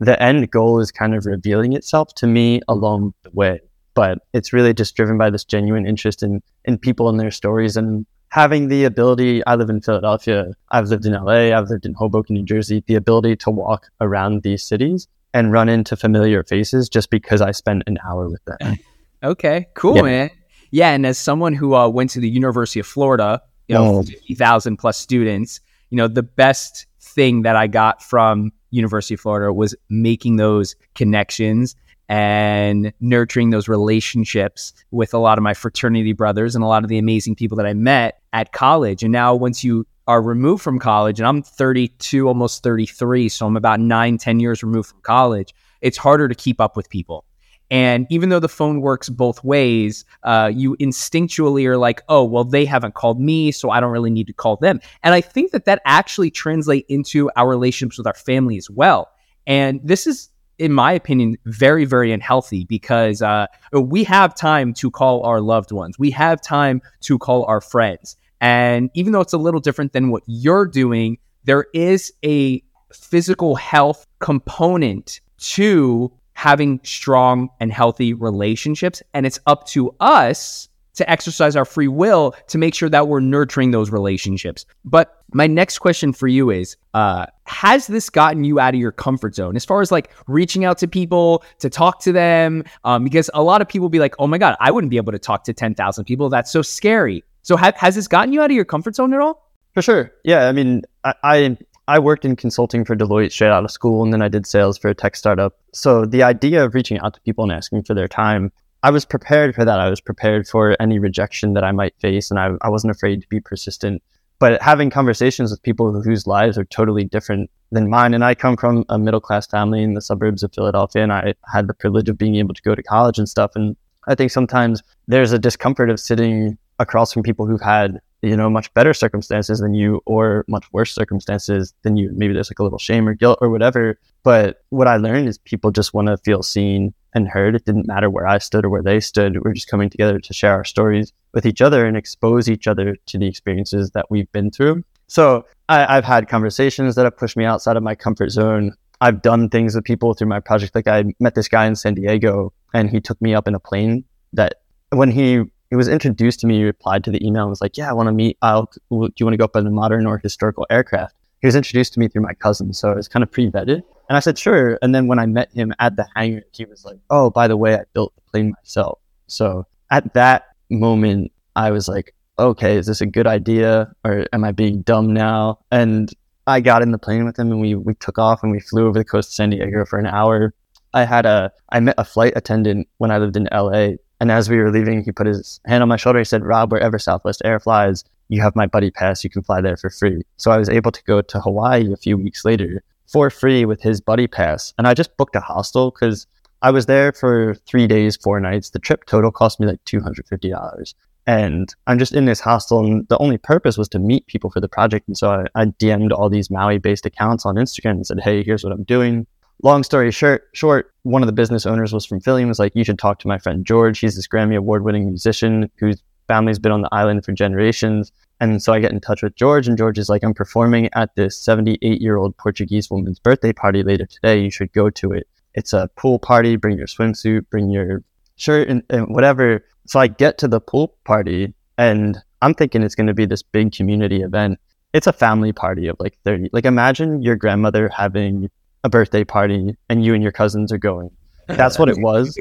the 0.01 0.21
end 0.23 0.51
goal 0.51 0.81
is 0.81 0.91
kind 0.91 1.15
of 1.15 1.27
revealing 1.27 1.73
itself 1.73 2.15
to 2.17 2.27
me 2.27 2.61
along 2.69 3.15
the 3.23 3.31
way 3.31 3.61
but 3.95 4.19
it's 4.33 4.53
really 4.53 4.75
just 4.75 4.97
driven 4.97 5.17
by 5.17 5.31
this 5.31 5.45
genuine 5.45 5.87
interest 5.87 6.23
in 6.23 6.43
in 6.65 6.77
people 6.77 7.09
and 7.09 7.19
their 7.19 7.31
stories 7.31 7.77
and 7.77 8.05
having 8.29 8.69
the 8.69 8.85
ability 8.85 9.45
i 9.47 9.55
live 9.55 9.71
in 9.71 9.81
philadelphia 9.81 10.47
i've 10.71 10.89
lived 10.89 11.07
in 11.07 11.13
la 11.13 11.33
i've 11.33 11.71
lived 11.71 11.87
in 11.87 11.95
hoboken 11.95 12.35
new 12.35 12.43
jersey 12.43 12.83
the 12.87 12.95
ability 12.95 13.37
to 13.37 13.51
walk 13.51 13.89
around 14.01 14.43
these 14.43 14.63
cities 14.63 15.09
and 15.35 15.53
run 15.53 15.69
into 15.69 15.97
familiar 15.97 16.43
faces 16.43 16.89
just 16.89 17.11
because 17.11 17.43
i 17.43 17.51
spent 17.51 17.83
an 17.87 17.99
hour 18.07 18.29
with 18.29 18.43
them 18.47 18.79
okay 19.23 19.67
cool 19.75 19.97
yeah. 19.97 20.03
man 20.03 20.31
yeah 20.71 20.91
and 20.93 21.05
as 21.05 21.19
someone 21.19 21.53
who 21.53 21.75
uh, 21.75 21.89
went 21.89 22.09
to 22.09 22.21
the 22.21 22.29
university 22.29 22.81
of 22.81 22.87
florida 22.87 23.43
you 23.69 23.75
know 23.75 23.99
oh. 23.99 24.03
50000 24.03 24.79
plus 24.79 24.97
students 24.97 25.61
you 25.91 25.97
know 25.97 26.09
the 26.09 26.23
best 26.23 26.87
thing 27.01 27.43
that 27.43 27.57
i 27.57 27.67
got 27.67 28.03
from 28.03 28.51
university 28.71 29.15
of 29.15 29.21
florida 29.21 29.53
was 29.53 29.75
making 29.91 30.37
those 30.37 30.75
connections 30.95 31.77
and 32.09 32.93
nurturing 33.01 33.51
those 33.51 33.69
relationships 33.69 34.73
with 34.91 35.15
a 35.15 35.19
lot 35.19 35.39
of 35.39 35.43
my 35.43 35.55
fraternity 35.55 36.13
brothers 36.13 36.55
and 36.55 36.63
a 36.63 36.67
lot 36.67 36.85
of 36.85 36.89
the 36.89 36.99
amazing 36.99 37.35
people 37.35 37.57
that 37.57 37.67
I 37.67 37.73
met 37.73 38.21
at 38.33 38.53
college. 38.53 39.03
And 39.03 39.13
now, 39.13 39.35
once 39.35 39.65
you 39.65 39.87
are 40.07 40.23
removed 40.23 40.63
from 40.63 40.79
college, 40.79 41.19
and 41.19 41.27
I'm 41.27 41.43
32, 41.43 42.29
almost 42.29 42.63
33, 42.63 43.29
so 43.29 43.47
I'm 43.47 43.57
about 43.57 43.81
nine, 43.81 44.19
10 44.19 44.41
years 44.41 44.63
removed 44.63 44.91
from 44.91 45.01
college, 45.03 45.55
it's 45.81 45.97
harder 45.97 46.29
to 46.29 46.35
keep 46.35 46.61
up 46.61 46.77
with 46.77 46.89
people. 46.91 47.25
And 47.71 48.07
even 48.11 48.29
though 48.29 48.41
the 48.41 48.49
phone 48.49 48.83
works 48.83 49.09
both 49.09 49.43
ways, 49.43 50.05
uh, 50.23 50.51
you 50.55 50.77
instinctually 50.77 51.67
are 51.67 51.79
like, 51.79 52.03
oh, 52.09 52.23
well, 52.23 52.45
they 52.45 52.65
haven't 52.65 52.95
called 52.95 53.21
me, 53.21 53.51
so 53.53 53.71
I 53.71 53.81
don't 53.81 53.91
really 53.91 54.11
need 54.11 54.27
to 54.27 54.35
call 54.35 54.57
them. 54.57 54.81
And 55.03 55.15
I 55.15 55.21
think 55.21 55.53
that 55.53 55.65
that 55.65 55.81
actually 55.87 56.31
translates 56.31 56.87
into 56.91 57.31
our 57.37 57.49
relationships 57.49 57.97
with 57.97 58.07
our 58.07 58.15
family 58.15 58.59
as 58.59 58.69
well. 58.69 59.11
And 59.47 59.81
this 59.83 60.07
is 60.07 60.31
in 60.59 60.73
my 60.73 60.93
opinion, 60.93 61.37
very, 61.47 61.85
very 61.85 62.13
unhealthy 62.13 62.65
because 62.65 63.23
uh, 63.23 63.47
we 63.73 64.05
have 64.05 64.35
time 64.35 64.73
to 64.75 64.91
call 64.91 65.23
our 65.25 65.41
loved 65.41 65.73
ones. 65.73 65.99
We 65.99 66.11
have 66.13 66.41
time 66.41 66.81
to 67.03 67.19
call 67.19 67.45
our 67.47 67.61
friends. 67.61 68.17
And 68.41 68.91
even 68.95 69.13
though 69.13 69.21
it's 69.21 69.33
a 69.33 69.39
little 69.39 69.61
different 69.61 69.93
than 69.93 70.11
what 70.11 70.23
you're 70.27 70.67
doing, 70.67 71.19
there 71.45 71.67
is 71.75 72.13
a 72.25 72.63
physical 72.93 73.55
health 73.55 74.07
component 74.21 75.21
to 75.39 76.13
having 76.35 76.81
strong 76.83 77.49
and 77.61 77.73
healthy 77.73 78.13
relationships. 78.13 79.03
And 79.13 79.27
it's 79.27 79.39
up 79.47 79.67
to 79.69 79.95
us 80.01 80.69
to 80.95 81.09
exercise 81.11 81.57
our 81.57 81.65
free 81.65 81.89
will 81.89 82.35
to 82.49 82.59
make 82.59 82.75
sure 82.75 82.89
that 82.89 83.09
we're 83.09 83.21
nurturing 83.21 83.73
those 83.73 83.91
relationships. 83.91 84.65
But 84.85 85.23
my 85.33 85.47
next 85.47 85.79
question 85.79 86.13
for 86.13 86.29
you 86.29 86.51
is 86.51 86.77
uh, 86.95 87.27
Has 87.45 87.87
this 87.89 88.09
gotten 88.09 88.45
you 88.45 88.61
out 88.61 88.75
of 88.75 88.81
your 88.81 88.93
comfort 88.93 89.35
zone 89.35 89.57
as 89.57 89.65
far 89.65 89.81
as 89.81 89.91
like 89.91 90.11
reaching 90.27 90.65
out 90.65 90.79
to 90.79 90.89
people 90.89 91.43
to 91.59 91.69
talk 91.69 92.01
to 92.01 92.13
them? 92.13 92.65
Um, 92.85 93.05
because 93.05 93.29
a 93.35 93.43
lot 93.43 93.61
of 93.61 93.69
people 93.69 93.89
be 93.89 93.99
like, 93.99 94.15
oh 94.19 94.27
my 94.27 94.39
God, 94.39 94.57
I 94.61 94.71
wouldn't 94.71 94.91
be 94.91 94.97
able 94.97 95.13
to 95.13 95.19
talk 95.19 95.45
to 95.45 95.53
10,000 95.53 96.05
people. 96.05 96.29
That's 96.29 96.53
so 96.53 96.63
scary. 96.63 97.25
So 97.45 97.57
ha- 97.57 97.73
has 97.77 97.95
this 97.95 98.09
gotten 98.09 98.33
you 98.33 98.43
out 98.43 98.51
of 98.51 98.57
your 98.57 98.65
comfort 98.65 98.97
zone 98.97 99.15
at 99.15 99.21
all? 99.21 99.53
For 99.73 99.83
sure. 99.83 100.11
Yeah. 100.25 100.49
I 100.49 100.53
mean, 100.53 100.83
I, 101.05 101.15
I 101.23 101.59
I 101.87 101.99
worked 101.99 102.25
in 102.25 102.35
consulting 102.35 102.85
for 102.85 102.97
Deloitte 102.97 103.31
straight 103.31 103.51
out 103.51 103.65
of 103.65 103.71
school, 103.71 104.03
and 104.03 104.13
then 104.13 104.23
I 104.23 104.29
did 104.29 104.47
sales 104.47 104.77
for 104.77 104.89
a 104.89 104.95
tech 104.95 105.15
startup. 105.15 105.55
So 105.73 106.05
the 106.05 106.23
idea 106.23 106.65
of 106.65 106.75
reaching 106.75 106.99
out 106.99 107.15
to 107.15 107.21
people 107.21 107.45
and 107.45 107.53
asking 107.53 107.85
for 107.85 107.95
their 107.95 108.09
time 108.09 108.51
I 108.85 108.91
was 108.91 109.07
prepared 109.07 109.55
for 109.55 109.65
that. 109.65 109.81
I 109.81 109.89
was 109.89 110.03
prepared 110.03 110.47
for 110.47 110.77
any 110.79 110.99
rejection 110.99 111.55
that 111.55 111.65
I 111.65 111.73
might 111.73 111.95
face, 112.01 112.31
and 112.31 112.39
I, 112.39 112.51
I 112.61 112.69
wasn't 112.69 112.91
afraid 112.91 113.23
to 113.23 113.29
be 113.29 113.41
persistent. 113.41 114.03
But 114.39 114.61
having 114.61 114.91
conversations 114.91 115.51
with 115.51 115.63
people 115.63 116.03
whose 116.03 116.27
lives 116.27 116.59
are 116.59 116.67
totally 116.67 117.03
different 117.03 117.51
than 117.73 117.89
mine, 117.89 118.13
and 118.13 118.23
I 118.23 118.35
come 118.35 118.59
from 118.59 118.85
a 118.91 118.99
middle 118.99 119.23
class 119.23 119.47
family 119.47 119.83
in 119.83 119.95
the 119.95 120.03
suburbs 120.03 120.43
of 120.43 120.53
Philadelphia, 120.53 121.03
and 121.03 121.15
I 121.15 121.33
had 121.51 121.67
the 121.67 121.73
privilege 121.73 122.11
of 122.11 122.19
being 122.19 122.37
able 122.37 122.53
to 122.53 122.61
go 122.61 122.75
to 122.75 122.83
college 122.83 123.19
and 123.19 123.27
stuff. 123.27 123.53
And 123.55 123.75
I 124.07 124.15
think 124.15 124.31
sometimes 124.31 124.83
there's 125.09 125.33
a 125.33 125.39
discomfort 125.39 125.89
of 125.89 125.99
sitting 125.99 126.59
across 126.79 127.13
from 127.13 127.23
people 127.23 127.47
who've 127.47 127.61
had 127.61 128.01
you 128.23 128.37
know 128.37 128.49
much 128.49 128.73
better 128.75 128.95
circumstances 128.95 129.61
than 129.61 129.75
you 129.75 130.01
or 130.07 130.45
much 130.49 130.65
worse 130.73 130.95
circumstances 130.95 131.75
than 131.83 131.97
you 131.97 132.11
maybe 132.15 132.33
there's 132.33 132.51
like 132.51 132.59
a 132.59 132.63
little 132.63 132.79
shame 132.79 133.09
or 133.09 133.15
guilt 133.15 133.39
or 133.41 133.51
whatever 133.51 133.99
but 134.23 134.63
what 134.71 134.89
i 134.89 134.97
learned 134.97 135.29
is 135.29 135.39
people 135.39 135.71
just 135.71 135.93
want 135.93 136.09
to 136.09 136.17
feel 136.19 136.43
seen 136.43 136.95
and 137.15 137.29
heard. 137.29 137.55
It 137.55 137.65
didn't 137.65 137.87
matter 137.87 138.11
where 138.11 138.27
I 138.27 138.39
stood 138.39 138.65
or 138.65 138.69
where 138.69 138.83
they 138.83 139.01
stood. 139.01 139.43
We're 139.43 139.55
just 139.55 139.69
coming 139.69 139.89
together 139.89 140.19
to 140.19 140.35
share 140.35 140.53
our 140.53 140.65
stories 140.65 141.13
with 141.33 141.47
each 141.47 141.63
other 141.63 141.87
and 141.87 141.97
expose 141.97 142.51
each 142.51 142.67
other 142.67 142.97
to 143.07 143.19
the 143.19 143.27
experiences 143.27 143.93
that 143.93 144.07
we've 144.11 144.31
been 144.33 144.51
through. 144.51 144.85
So 145.07 145.47
I, 145.69 145.95
have 145.95 146.05
had 146.05 146.29
conversations 146.29 146.97
that 146.97 147.05
have 147.05 147.17
pushed 147.17 147.37
me 147.37 147.45
outside 147.45 147.77
of 147.77 147.83
my 147.83 147.95
comfort 147.95 148.31
zone. 148.31 148.75
I've 149.01 149.23
done 149.23 149.49
things 149.49 149.75
with 149.75 149.85
people 149.85 150.15
through 150.15 150.29
my 150.29 150.41
project. 150.41 150.75
Like 150.75 150.89
I 150.89 151.05
met 151.21 151.35
this 151.35 151.49
guy 151.49 151.67
in 151.67 151.77
San 151.77 151.95
Diego 151.95 152.53
and 152.73 152.91
he 152.91 153.01
took 153.01 153.21
me 153.23 153.35
up 153.35 153.47
in 153.47 153.55
a 153.55 153.61
plane 153.61 154.05
that 154.33 154.57
when 154.91 155.11
he 155.11 155.43
he 155.71 155.77
was 155.77 155.89
introduced 155.89 156.41
to 156.41 156.47
me, 156.47 156.59
he 156.59 156.65
replied 156.65 157.05
to 157.05 157.11
the 157.11 157.25
email 157.27 157.43
and 157.43 157.51
was 157.51 157.61
like, 157.61 157.77
yeah, 157.77 157.91
I 157.91 157.93
want 157.93 158.09
to 158.09 158.13
meet, 158.13 158.39
I'll, 158.43 158.71
do 158.91 159.13
you 159.17 159.27
want 159.27 159.33
to 159.33 159.37
go 159.37 159.45
up 159.45 159.57
in 159.57 159.67
a 159.67 159.71
modern 159.71 160.07
or 160.07 160.19
historical 160.19 160.67
aircraft? 160.71 161.15
He 161.41 161.47
was 161.47 161.57
introduced 161.57 161.93
to 161.95 162.01
me 162.01 162.09
through 162.09 162.23
my 162.23 162.35
cousin. 162.35 162.73
So 162.73 162.93
it 162.93 162.97
was 162.97 163.09
kind 163.09 163.23
of 163.23 163.31
pre-vetted. 163.31 163.83
And 164.09 164.17
I 164.17 164.21
said, 164.21 164.39
sure. 164.39 164.79
And 164.83 164.95
then 164.95 165.09
when 165.09 165.19
I 165.19 165.27
met 165.27 165.53
him 165.53 165.75
at 165.79 165.97
the 165.97 166.07
hangar, 166.15 166.43
he 166.53 166.65
was 166.65 166.85
like, 166.85 166.99
oh, 167.11 167.31
by 167.31 167.49
the 167.49 167.57
way, 167.57 167.75
I 167.75 167.85
built 167.93 168.15
the 168.15 168.23
plane 168.31 168.55
myself. 168.59 168.99
So 169.27 169.67
at 169.91 170.15
that 170.15 170.49
moment, 170.71 171.33
I 171.57 171.71
was 171.71 171.89
like, 171.89 172.15
okay, 172.39 172.77
is 172.77 172.87
this 172.87 173.01
a 173.01 173.07
good 173.07 173.27
idea 173.27 173.93
or 174.05 174.27
am 174.33 174.45
I 174.45 174.53
being 174.53 174.83
dumb 174.83 175.13
now? 175.13 175.61
And 175.71 176.11
I 176.47 176.61
got 176.61 176.83
in 176.83 176.93
the 176.93 176.99
plane 176.99 177.25
with 177.25 177.39
him 177.39 177.51
and 177.51 177.61
we, 177.61 177.75
we 177.75 177.95
took 177.95 178.19
off 178.19 178.43
and 178.43 178.53
we 178.53 178.61
flew 178.61 178.87
over 178.87 178.99
the 178.99 179.05
coast 179.05 179.31
of 179.31 179.35
San 179.35 179.51
Diego 179.51 179.85
for 179.85 179.99
an 179.99 180.07
hour. 180.07 180.53
I 180.93 181.05
had 181.05 181.27
a, 181.27 181.53
I 181.71 181.81
met 181.81 181.95
a 181.99 182.05
flight 182.05 182.35
attendant 182.37 182.89
when 182.99 183.11
I 183.11 183.19
lived 183.19 183.37
in 183.37 183.49
LA. 183.53 183.93
And 184.25 184.33
as 184.33 184.49
we 184.49 184.57
were 184.57 184.71
leaving, 184.71 185.05
he 185.05 185.13
put 185.13 185.27
his 185.27 185.61
hand 185.67 185.83
on 185.83 185.89
my 185.91 185.99
shoulder. 185.99 186.19
He 186.19 186.25
said, 186.25 186.47
Rob, 186.47 186.73
wherever 186.73 186.99
Southwest 186.99 187.43
Air 187.45 187.61
flies, 187.61 188.05
you 188.31 188.41
have 188.41 188.57
my 188.57 188.65
buddy 188.65 188.91
pass. 188.91 189.23
You 189.23 189.29
can 189.29 189.43
fly 189.43 189.61
there 189.61 189.77
for 189.77 189.91
free. 189.91 190.23
So 190.39 190.51
I 190.51 190.57
was 190.57 190.71
able 190.71 190.93
to 190.93 191.05
go 191.05 191.21
to 191.21 191.41
Hawaii 191.43 191.93
a 191.93 191.97
few 191.99 192.17
weeks 192.17 192.43
later 192.43 192.83
for 193.07 193.29
free 193.29 193.67
with 193.67 193.83
his 193.83 194.01
buddy 194.01 194.27
pass. 194.27 194.73
And 194.79 194.87
I 194.89 194.95
just 194.95 195.15
booked 195.19 195.37
a 195.37 195.41
hostel 195.41 195.91
because 195.91 196.27
I 196.63 196.71
was 196.71 196.87
there 196.87 197.13
for 197.13 197.57
three 197.67 197.87
days, 197.87 198.17
four 198.17 198.41
nights. 198.41 198.71
The 198.71 198.79
trip 198.79 199.05
total 199.05 199.31
cost 199.31 199.61
me 199.61 199.67
like 199.67 199.85
$250. 199.85 200.95
And 201.27 201.75
I'm 201.87 201.99
just 201.99 202.15
in 202.15 202.25
this 202.25 202.41
hostel, 202.41 202.81
and 202.81 203.07
the 203.09 203.19
only 203.19 203.37
purpose 203.37 203.77
was 203.77 203.91
to 203.91 203.99
meet 203.99 204.27
people 204.27 204.49
for 204.49 204.61
the 204.61 204.69
project. 204.69 205.07
And 205.07 205.19
so 205.19 205.33
I, 205.33 205.45
I 205.55 205.67
DM'd 205.67 206.13
all 206.13 206.31
these 206.31 206.51
Maui 206.51 206.79
based 206.79 207.05
accounts 207.05 207.45
on 207.45 207.57
Instagram 207.57 207.91
and 207.91 208.07
said, 208.07 208.21
Hey, 208.21 208.43
here's 208.43 208.65
what 208.65 208.73
I'm 208.73 208.85
doing. 208.85 209.27
Long 209.63 209.83
story 209.83 210.11
short, 210.11 210.49
short, 210.53 210.93
one 211.05 211.23
of 211.23 211.27
the 211.27 211.33
business 211.33 211.65
owners 211.65 211.93
was 211.93 212.05
from 212.05 212.21
Philly 212.21 212.43
and 212.43 212.49
was 212.49 212.59
like, 212.59 212.75
You 212.75 212.85
should 212.85 212.99
talk 212.99 213.19
to 213.21 213.29
my 213.29 213.39
friend 213.39 213.65
George. 213.65 213.99
He's 213.99 214.17
this 214.17 214.29
Grammy 214.29 214.57
Award 214.57 214.85
winning 214.85 215.07
musician 215.07 215.71
whose 215.79 216.03
family's 216.27 216.59
been 216.59 216.73
on 216.73 216.83
the 216.83 216.89
island 216.93 217.25
for 217.25 217.33
generations. 217.33 218.13
And 218.41 218.63
so 218.63 218.73
I 218.73 218.81
get 218.81 218.93
in 218.93 219.01
touch 219.01 219.23
with 219.23 219.37
George, 219.37 219.69
and 219.69 219.79
George 219.79 219.99
is 219.99 220.09
like, 220.09 220.25
I'm 220.25 220.35
performing 220.35 220.91
at 220.95 221.15
this 221.15 221.37
78 221.37 222.01
year 222.01 222.17
old 222.17 222.37
Portuguese 222.37 222.91
woman's 222.91 223.19
birthday 223.19 223.53
party 223.53 223.83
later 223.83 224.07
today. 224.07 224.41
You 224.41 224.51
should 224.51 224.73
go 224.73 224.91
to 224.91 225.13
it. 225.13 225.29
it's 225.55 225.73
a 225.73 225.89
pool 225.97 226.19
party, 226.19 226.57
bring 226.57 226.77
your 226.77 226.89
swimsuit, 226.89 227.49
bring 227.49 227.71
your 227.71 228.03
shirt 228.37 228.69
and, 228.69 228.83
and 228.91 229.15
whatever. 229.15 229.65
So 229.87 230.01
I 230.01 230.09
get 230.09 230.39
to 230.39 230.49
the 230.49 230.61
pool 230.61 230.97
party 231.05 231.55
and 231.79 232.19
I'm 232.43 232.55
thinking 232.55 232.83
it's 232.83 232.95
going 232.95 233.07
to 233.07 233.15
be 233.15 233.27
this 233.27 233.43
big 233.43 233.73
community 233.73 234.23
event. 234.23 234.59
It's 234.93 235.07
a 235.07 235.13
family 235.13 235.53
party 235.53 235.87
of 235.87 235.97
like 235.99 236.19
30. 236.25 236.51
Like 236.53 236.65
imagine 236.65 237.23
your 237.23 237.37
grandmother 237.37 237.89
having 237.89 238.51
a 238.85 238.89
birthday 238.89 239.25
party 239.25 239.77
and 239.89 240.05
you 240.05 240.15
and 240.15 240.23
your 240.23 240.33
cousins 240.33 240.71
are 240.71 240.79
going. 240.79 241.11
That's 241.49 241.79
what 241.79 241.89
it 241.89 241.99
was. 241.99 242.39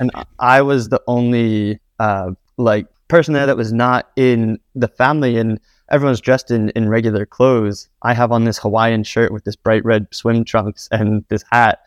And 0.00 0.10
I 0.38 0.62
was 0.62 0.88
the 0.88 1.00
only 1.06 1.78
uh, 1.98 2.32
like 2.56 2.86
person 3.08 3.34
there 3.34 3.46
that 3.46 3.56
was 3.56 3.72
not 3.72 4.10
in 4.16 4.58
the 4.74 4.88
family 4.88 5.36
and 5.38 5.60
everyone's 5.90 6.20
dressed 6.20 6.50
in, 6.50 6.70
in 6.70 6.88
regular 6.88 7.26
clothes. 7.26 7.88
I 8.02 8.14
have 8.14 8.32
on 8.32 8.44
this 8.44 8.58
Hawaiian 8.58 9.04
shirt 9.04 9.32
with 9.32 9.44
this 9.44 9.56
bright 9.56 9.84
red 9.84 10.06
swim 10.10 10.44
trunks 10.44 10.88
and 10.90 11.24
this 11.28 11.44
hat. 11.50 11.80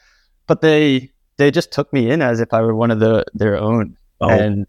But 0.48 0.62
they 0.62 1.12
they 1.38 1.52
just 1.52 1.72
took 1.72 1.92
me 1.92 2.10
in 2.10 2.22
as 2.22 2.40
if 2.40 2.54
I 2.54 2.62
were 2.62 2.76
one 2.76 2.92
of 2.92 3.00
the 3.00 3.26
their 3.34 3.58
own. 3.58 3.98
Oh. 4.22 4.30
And 4.30 4.68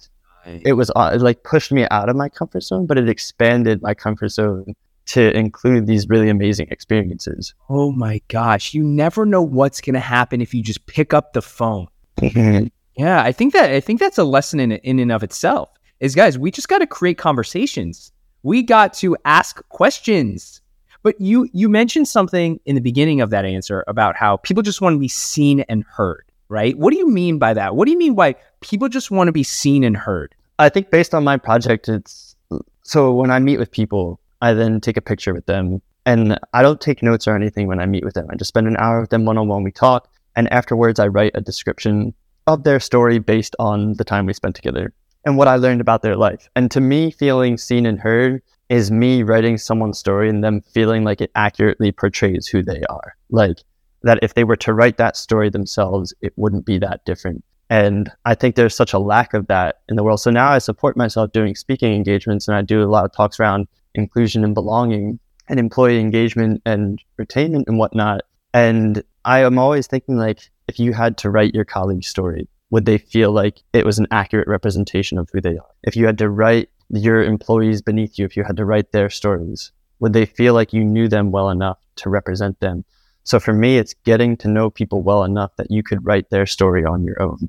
it 0.65 0.75
was 0.75 0.91
uh, 0.97 1.13
it 1.15 1.21
like 1.21 1.43
pushed 1.43 1.73
me 1.73 1.87
out 1.91 2.09
of 2.09 2.17
my 2.17 2.29
comfort 2.29 2.63
zone, 2.63 2.87
but 2.87 2.99
it 2.99 3.09
expanded 3.09 3.83
my 3.83 3.95
comfort 3.95 4.29
zone 4.29 4.75
to 5.07 5.37
include 5.37 5.87
these 5.87 6.09
really 6.09 6.29
amazing 6.29 6.69
experiences. 6.71 7.55
Oh 7.69 7.93
my 7.93 8.21
gosh, 8.29 8.75
you 8.75 8.83
never 8.83 9.25
know 9.25 9.43
what's 9.43 9.81
going 9.81 9.95
to 9.95 10.01
happen 10.01 10.41
if 10.41 10.53
you 10.53 10.63
just 10.63 10.87
pick 10.87 11.15
up 11.15 11.33
the 11.33 11.43
phone. 11.43 11.87
yeah, 12.21 13.23
I 13.23 13.33
think 13.33 13.53
that 13.53 13.71
I 13.71 13.81
think 13.81 14.01
that's 14.01 14.19
a 14.19 14.25
lesson 14.25 14.61
in 14.61 14.73
in 14.73 14.99
and 14.99 15.13
of 15.13 15.23
itself. 15.23 15.71
Is 16.01 16.15
guys, 16.15 16.39
we 16.39 16.51
just 16.51 16.69
got 16.69 16.79
to 16.79 16.87
create 16.87 17.19
conversations. 17.19 18.13
We 18.43 18.63
got 18.63 18.93
to 18.95 19.17
ask 19.25 19.67
questions. 19.69 20.61
But 21.03 21.21
you 21.21 21.49
you 21.53 21.69
mentioned 21.69 22.09
something 22.09 22.59
in 22.67 22.75
the 22.75 22.81
beginning 22.81 23.21
of 23.21 23.31
that 23.31 23.45
answer 23.45 23.85
about 23.87 24.17
how 24.17 24.39
people 24.39 24.63
just 24.63 24.81
want 24.81 24.95
to 24.95 24.99
be 24.99 25.09
seen 25.09 25.61
and 25.69 25.85
heard, 25.85 26.25
right? 26.49 26.77
What 26.77 26.93
do 26.93 26.99
you 26.99 27.09
mean 27.09 27.39
by 27.39 27.55
that? 27.55 27.77
What 27.77 27.85
do 27.85 27.93
you 27.93 27.99
mean 27.99 28.17
by 28.17 28.35
people 28.61 28.89
just 28.89 29.13
want 29.13 29.29
to 29.29 29.33
be 29.33 29.45
seen 29.45 29.85
and 29.85 29.97
heard? 29.97 30.35
I 30.59 30.69
think 30.69 30.91
based 30.91 31.15
on 31.15 31.23
my 31.23 31.37
project, 31.37 31.89
it's 31.89 32.35
so 32.83 33.13
when 33.13 33.31
I 33.31 33.39
meet 33.39 33.59
with 33.59 33.71
people, 33.71 34.19
I 34.47 34.55
then 34.55 34.81
take 34.81 34.97
a 34.97 35.03
picture 35.03 35.35
with 35.35 35.47
them. 35.47 35.83
And 36.05 36.39
I 36.53 36.63
don't 36.63 36.81
take 36.81 37.03
notes 37.03 37.27
or 37.27 37.35
anything 37.35 37.67
when 37.67 37.81
I 37.81 37.87
meet 37.87 38.05
with 38.05 38.15
them. 38.15 38.29
I 38.31 38.37
just 38.37 38.49
spend 38.49 38.69
an 38.69 38.77
hour 38.77 39.01
with 39.01 39.11
them 39.11 39.25
one 39.25 39.39
on 39.39 39.49
one. 39.49 39.65
We 39.65 39.73
talk. 39.73 40.09
And 40.37 40.53
afterwards, 40.53 41.01
I 41.01 41.09
write 41.09 41.33
a 41.35 41.41
description 41.41 42.15
of 42.47 42.63
their 42.63 42.79
story 42.79 43.19
based 43.19 43.57
on 43.59 43.95
the 43.95 44.05
time 44.05 44.25
we 44.25 44.33
spent 44.33 44.55
together 44.55 44.93
and 45.25 45.37
what 45.37 45.49
I 45.49 45.57
learned 45.57 45.81
about 45.81 46.03
their 46.03 46.15
life. 46.15 46.49
And 46.55 46.71
to 46.71 46.81
me, 46.81 47.11
feeling 47.11 47.59
seen 47.59 47.87
and 47.87 47.99
heard 47.99 48.41
is 48.69 48.93
me 48.93 49.25
writing 49.25 49.59
someone's 49.59 49.99
story 49.99 50.29
and 50.29 50.45
them 50.45 50.61
feeling 50.61 51.03
like 51.03 51.21
it 51.21 51.33
accurately 51.35 51.91
portrays 51.91 52.47
who 52.47 52.63
they 52.63 52.83
are. 52.89 53.17
Like 53.31 53.59
that 54.05 54.21
if 54.23 54.35
they 54.35 54.45
were 54.45 54.57
to 54.57 54.73
write 54.73 54.99
that 54.99 55.17
story 55.17 55.51
themselves, 55.51 56.15
it 56.21 56.33
wouldn't 56.37 56.67
be 56.67 56.79
that 56.79 57.05
different. 57.05 57.43
And 57.69 58.13
I 58.25 58.37
think 58.37 58.55
there's 58.55 58.77
such 58.77 58.93
a 58.93 59.01
lack 59.01 59.35
of 59.35 59.49
that 59.49 59.81
in 59.89 59.97
the 59.97 60.05
world. 60.05 60.21
So 60.21 60.31
now 60.31 60.51
I 60.51 60.59
support 60.59 60.97
myself 60.97 61.33
doing 61.33 61.57
speaking 61.57 61.93
engagements 61.95 62.47
and 62.47 62.57
I 62.57 62.63
do 62.63 62.81
a 62.83 62.87
lot 62.87 63.05
of 63.05 63.13
talks 63.13 63.41
around 63.41 63.67
inclusion 63.97 64.45
and 64.45 64.55
belonging 64.55 65.19
and 65.49 65.59
employee 65.59 66.01
engagement 66.01 66.63
and 66.65 67.01
retainment 67.19 67.65
and 67.67 67.79
whatnot. 67.79 68.23
And 68.55 69.03
I 69.25 69.41
am 69.41 69.59
always 69.59 69.87
thinking 69.87 70.17
like, 70.17 70.51
if 70.69 70.79
you 70.79 70.93
had 70.93 71.19
to 71.19 71.31
write 71.31 71.55
your 71.55 71.65
colleague's 71.65 72.09
story, 72.09 72.49
would 72.71 72.85
they 72.85 72.99
feel 72.99 73.33
like 73.33 73.63
it 73.73 73.87
was 73.87 73.99
an 73.99 74.09
accurate 74.11 74.49
representation 74.49 75.19
of 75.19 75.29
who 75.33 75.41
they 75.41 75.57
are? 75.57 75.75
If 75.85 75.97
you 75.97 76.07
had 76.07 76.19
to 76.19 76.29
write 76.29 76.69
your 76.91 77.23
employees 77.23 77.83
beneath 77.83 78.19
you, 78.19 78.25
if 78.25 78.37
you 78.37 78.45
had 78.45 78.57
to 78.57 78.65
write 78.65 78.93
their 78.93 79.11
stories, 79.11 79.73
would 80.01 80.13
they 80.13 80.27
feel 80.27 80.55
like 80.55 80.73
you 80.73 80.85
knew 80.85 81.09
them 81.09 81.31
well 81.31 81.51
enough 81.51 81.79
to 81.97 82.11
represent 82.11 82.59
them? 82.61 82.85
So 83.25 83.41
for 83.41 83.53
me, 83.53 83.79
it's 83.79 83.95
getting 84.05 84.37
to 84.39 84.49
know 84.49 84.71
people 84.71 85.03
well 85.03 85.25
enough 85.25 85.51
that 85.57 85.71
you 85.71 85.83
could 85.83 86.05
write 86.05 86.31
their 86.31 86.47
story 86.47 86.85
on 86.85 87.05
your 87.05 87.21
own. 87.21 87.49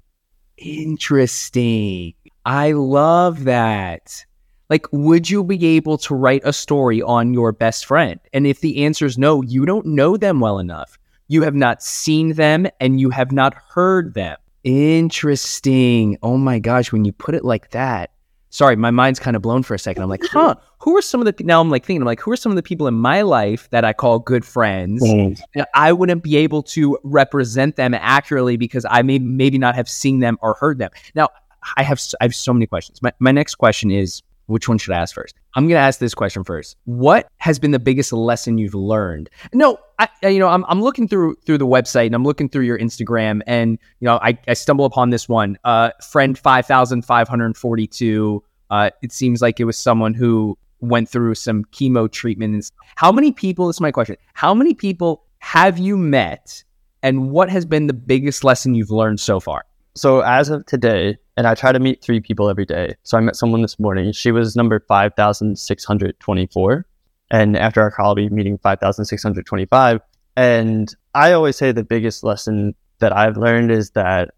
Interesting. 0.57 2.13
I 2.45 2.71
love 2.71 3.43
that. 3.43 4.25
Like, 4.69 4.85
would 4.91 5.29
you 5.29 5.43
be 5.43 5.65
able 5.65 5.97
to 5.99 6.15
write 6.15 6.41
a 6.43 6.51
story 6.51 7.01
on 7.01 7.33
your 7.33 7.51
best 7.51 7.85
friend? 7.85 8.19
And 8.33 8.45
if 8.45 8.59
the 8.59 8.83
answer 8.83 9.05
is 9.05 9.17
no, 9.17 9.41
you 9.41 9.65
don't 9.65 9.85
know 9.85 10.17
them 10.17 10.39
well 10.39 10.59
enough. 10.59 10.99
You 11.29 11.41
have 11.43 11.55
not 11.55 11.81
seen 11.81 12.33
them 12.33 12.67
and 12.79 12.99
you 12.99 13.09
have 13.09 13.31
not 13.31 13.53
heard 13.53 14.13
them. 14.13 14.37
Interesting. 14.63 16.17
Oh 16.21 16.37
my 16.37 16.59
gosh, 16.59 16.91
when 16.91 17.05
you 17.05 17.13
put 17.13 17.35
it 17.35 17.45
like 17.45 17.71
that. 17.71 18.11
Sorry, 18.49 18.75
my 18.75 18.91
mind's 18.91 19.19
kind 19.19 19.35
of 19.35 19.41
blown 19.41 19.61
for 19.61 19.73
a 19.73 19.79
second. 19.79 20.03
I'm 20.03 20.09
like, 20.09 20.23
huh, 20.31 20.55
who 20.79 20.95
are 20.97 21.01
some 21.01 21.25
of 21.25 21.25
the 21.25 21.43
now 21.43 21.61
I'm 21.61 21.69
like 21.69 21.85
thinking, 21.85 22.01
I'm 22.01 22.05
like, 22.05 22.21
who 22.21 22.31
are 22.31 22.37
some 22.37 22.51
of 22.51 22.55
the 22.55 22.63
people 22.63 22.87
in 22.87 22.93
my 22.93 23.21
life 23.21 23.69
that 23.71 23.85
I 23.85 23.93
call 23.93 24.19
good 24.19 24.45
friends? 24.45 25.03
Mm. 25.03 25.41
I 25.73 25.93
wouldn't 25.93 26.23
be 26.23 26.37
able 26.37 26.63
to 26.63 26.97
represent 27.03 27.75
them 27.75 27.93
accurately 27.93 28.57
because 28.57 28.85
I 28.89 29.01
may 29.01 29.19
maybe 29.19 29.57
not 29.57 29.75
have 29.75 29.89
seen 29.89 30.19
them 30.19 30.37
or 30.41 30.55
heard 30.59 30.79
them. 30.79 30.91
Now, 31.13 31.29
I 31.75 31.83
have 31.83 32.01
I 32.21 32.25
have 32.25 32.35
so 32.35 32.53
many 32.53 32.67
questions. 32.67 33.01
My 33.01 33.11
my 33.19 33.31
next 33.31 33.55
question 33.55 33.91
is 33.91 34.23
which 34.47 34.67
one 34.67 34.77
should 34.77 34.93
I 34.93 34.97
ask 34.97 35.13
first? 35.13 35.35
I'm 35.55 35.65
going 35.65 35.77
to 35.77 35.85
ask 35.85 35.99
this 35.99 36.13
question 36.13 36.43
first. 36.43 36.75
What 36.85 37.27
has 37.37 37.59
been 37.59 37.71
the 37.71 37.79
biggest 37.79 38.11
lesson 38.11 38.57
you've 38.57 38.73
learned? 38.73 39.29
No, 39.53 39.77
I, 39.99 40.09
you 40.23 40.39
know, 40.39 40.47
I'm, 40.47 40.65
I'm 40.67 40.81
looking 40.81 41.07
through 41.07 41.35
through 41.45 41.57
the 41.57 41.67
website 41.67 42.07
and 42.07 42.15
I'm 42.15 42.23
looking 42.23 42.49
through 42.49 42.63
your 42.63 42.79
Instagram, 42.79 43.41
and 43.45 43.77
you 43.99 44.05
know, 44.05 44.19
I, 44.21 44.37
I 44.47 44.53
stumble 44.53 44.85
upon 44.85 45.09
this 45.11 45.29
one. 45.29 45.57
Uh, 45.63 45.91
friend 46.09 46.37
five 46.37 46.65
thousand 46.65 47.03
five 47.03 47.27
hundred 47.27 47.55
forty 47.57 47.87
two. 47.87 48.43
Uh, 48.69 48.89
it 49.01 49.11
seems 49.11 49.41
like 49.41 49.59
it 49.59 49.65
was 49.65 49.77
someone 49.77 50.13
who 50.13 50.57
went 50.79 51.09
through 51.09 51.35
some 51.35 51.63
chemo 51.65 52.11
treatment. 52.11 52.71
How 52.95 53.11
many 53.11 53.31
people? 53.31 53.67
This 53.67 53.77
is 53.77 53.81
my 53.81 53.91
question. 53.91 54.17
How 54.33 54.53
many 54.53 54.73
people 54.73 55.23
have 55.39 55.77
you 55.77 55.97
met, 55.97 56.63
and 57.03 57.31
what 57.31 57.49
has 57.49 57.65
been 57.65 57.87
the 57.87 57.93
biggest 57.93 58.43
lesson 58.43 58.75
you've 58.75 58.91
learned 58.91 59.19
so 59.19 59.39
far? 59.39 59.65
So 59.95 60.21
as 60.21 60.49
of 60.49 60.65
today, 60.67 61.17
and 61.37 61.47
I 61.47 61.53
try 61.53 61.71
to 61.71 61.79
meet 61.79 62.01
three 62.01 62.19
people 62.19 62.49
every 62.49 62.65
day. 62.65 62.95
So 63.03 63.15
I 63.15 63.21
met 63.21 63.35
someone 63.35 63.61
this 63.61 63.79
morning. 63.79 64.11
She 64.11 64.31
was 64.31 64.55
number 64.55 64.79
5,624. 64.79 66.85
And 67.29 67.55
after 67.55 67.81
our 67.81 67.91
call, 67.91 68.07
I'll 68.07 68.15
be 68.15 68.27
meeting 68.29 68.57
5,625. 68.57 70.01
And 70.35 70.95
I 71.13 71.33
always 71.33 71.55
say 71.55 71.71
the 71.71 71.83
biggest 71.83 72.23
lesson 72.23 72.73
that 72.99 73.15
I've 73.15 73.37
learned 73.37 73.71
is 73.71 73.91
that 73.91 74.31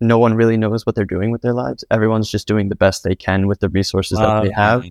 no 0.00 0.18
one 0.18 0.34
really 0.34 0.56
knows 0.56 0.86
what 0.86 0.94
they're 0.94 1.04
doing 1.04 1.30
with 1.30 1.42
their 1.42 1.52
lives. 1.52 1.84
Everyone's 1.90 2.30
just 2.30 2.48
doing 2.48 2.70
the 2.70 2.76
best 2.76 3.04
they 3.04 3.14
can 3.14 3.46
with 3.46 3.60
the 3.60 3.68
resources 3.68 4.18
that 4.18 4.42
they 4.42 4.50
have. 4.50 4.86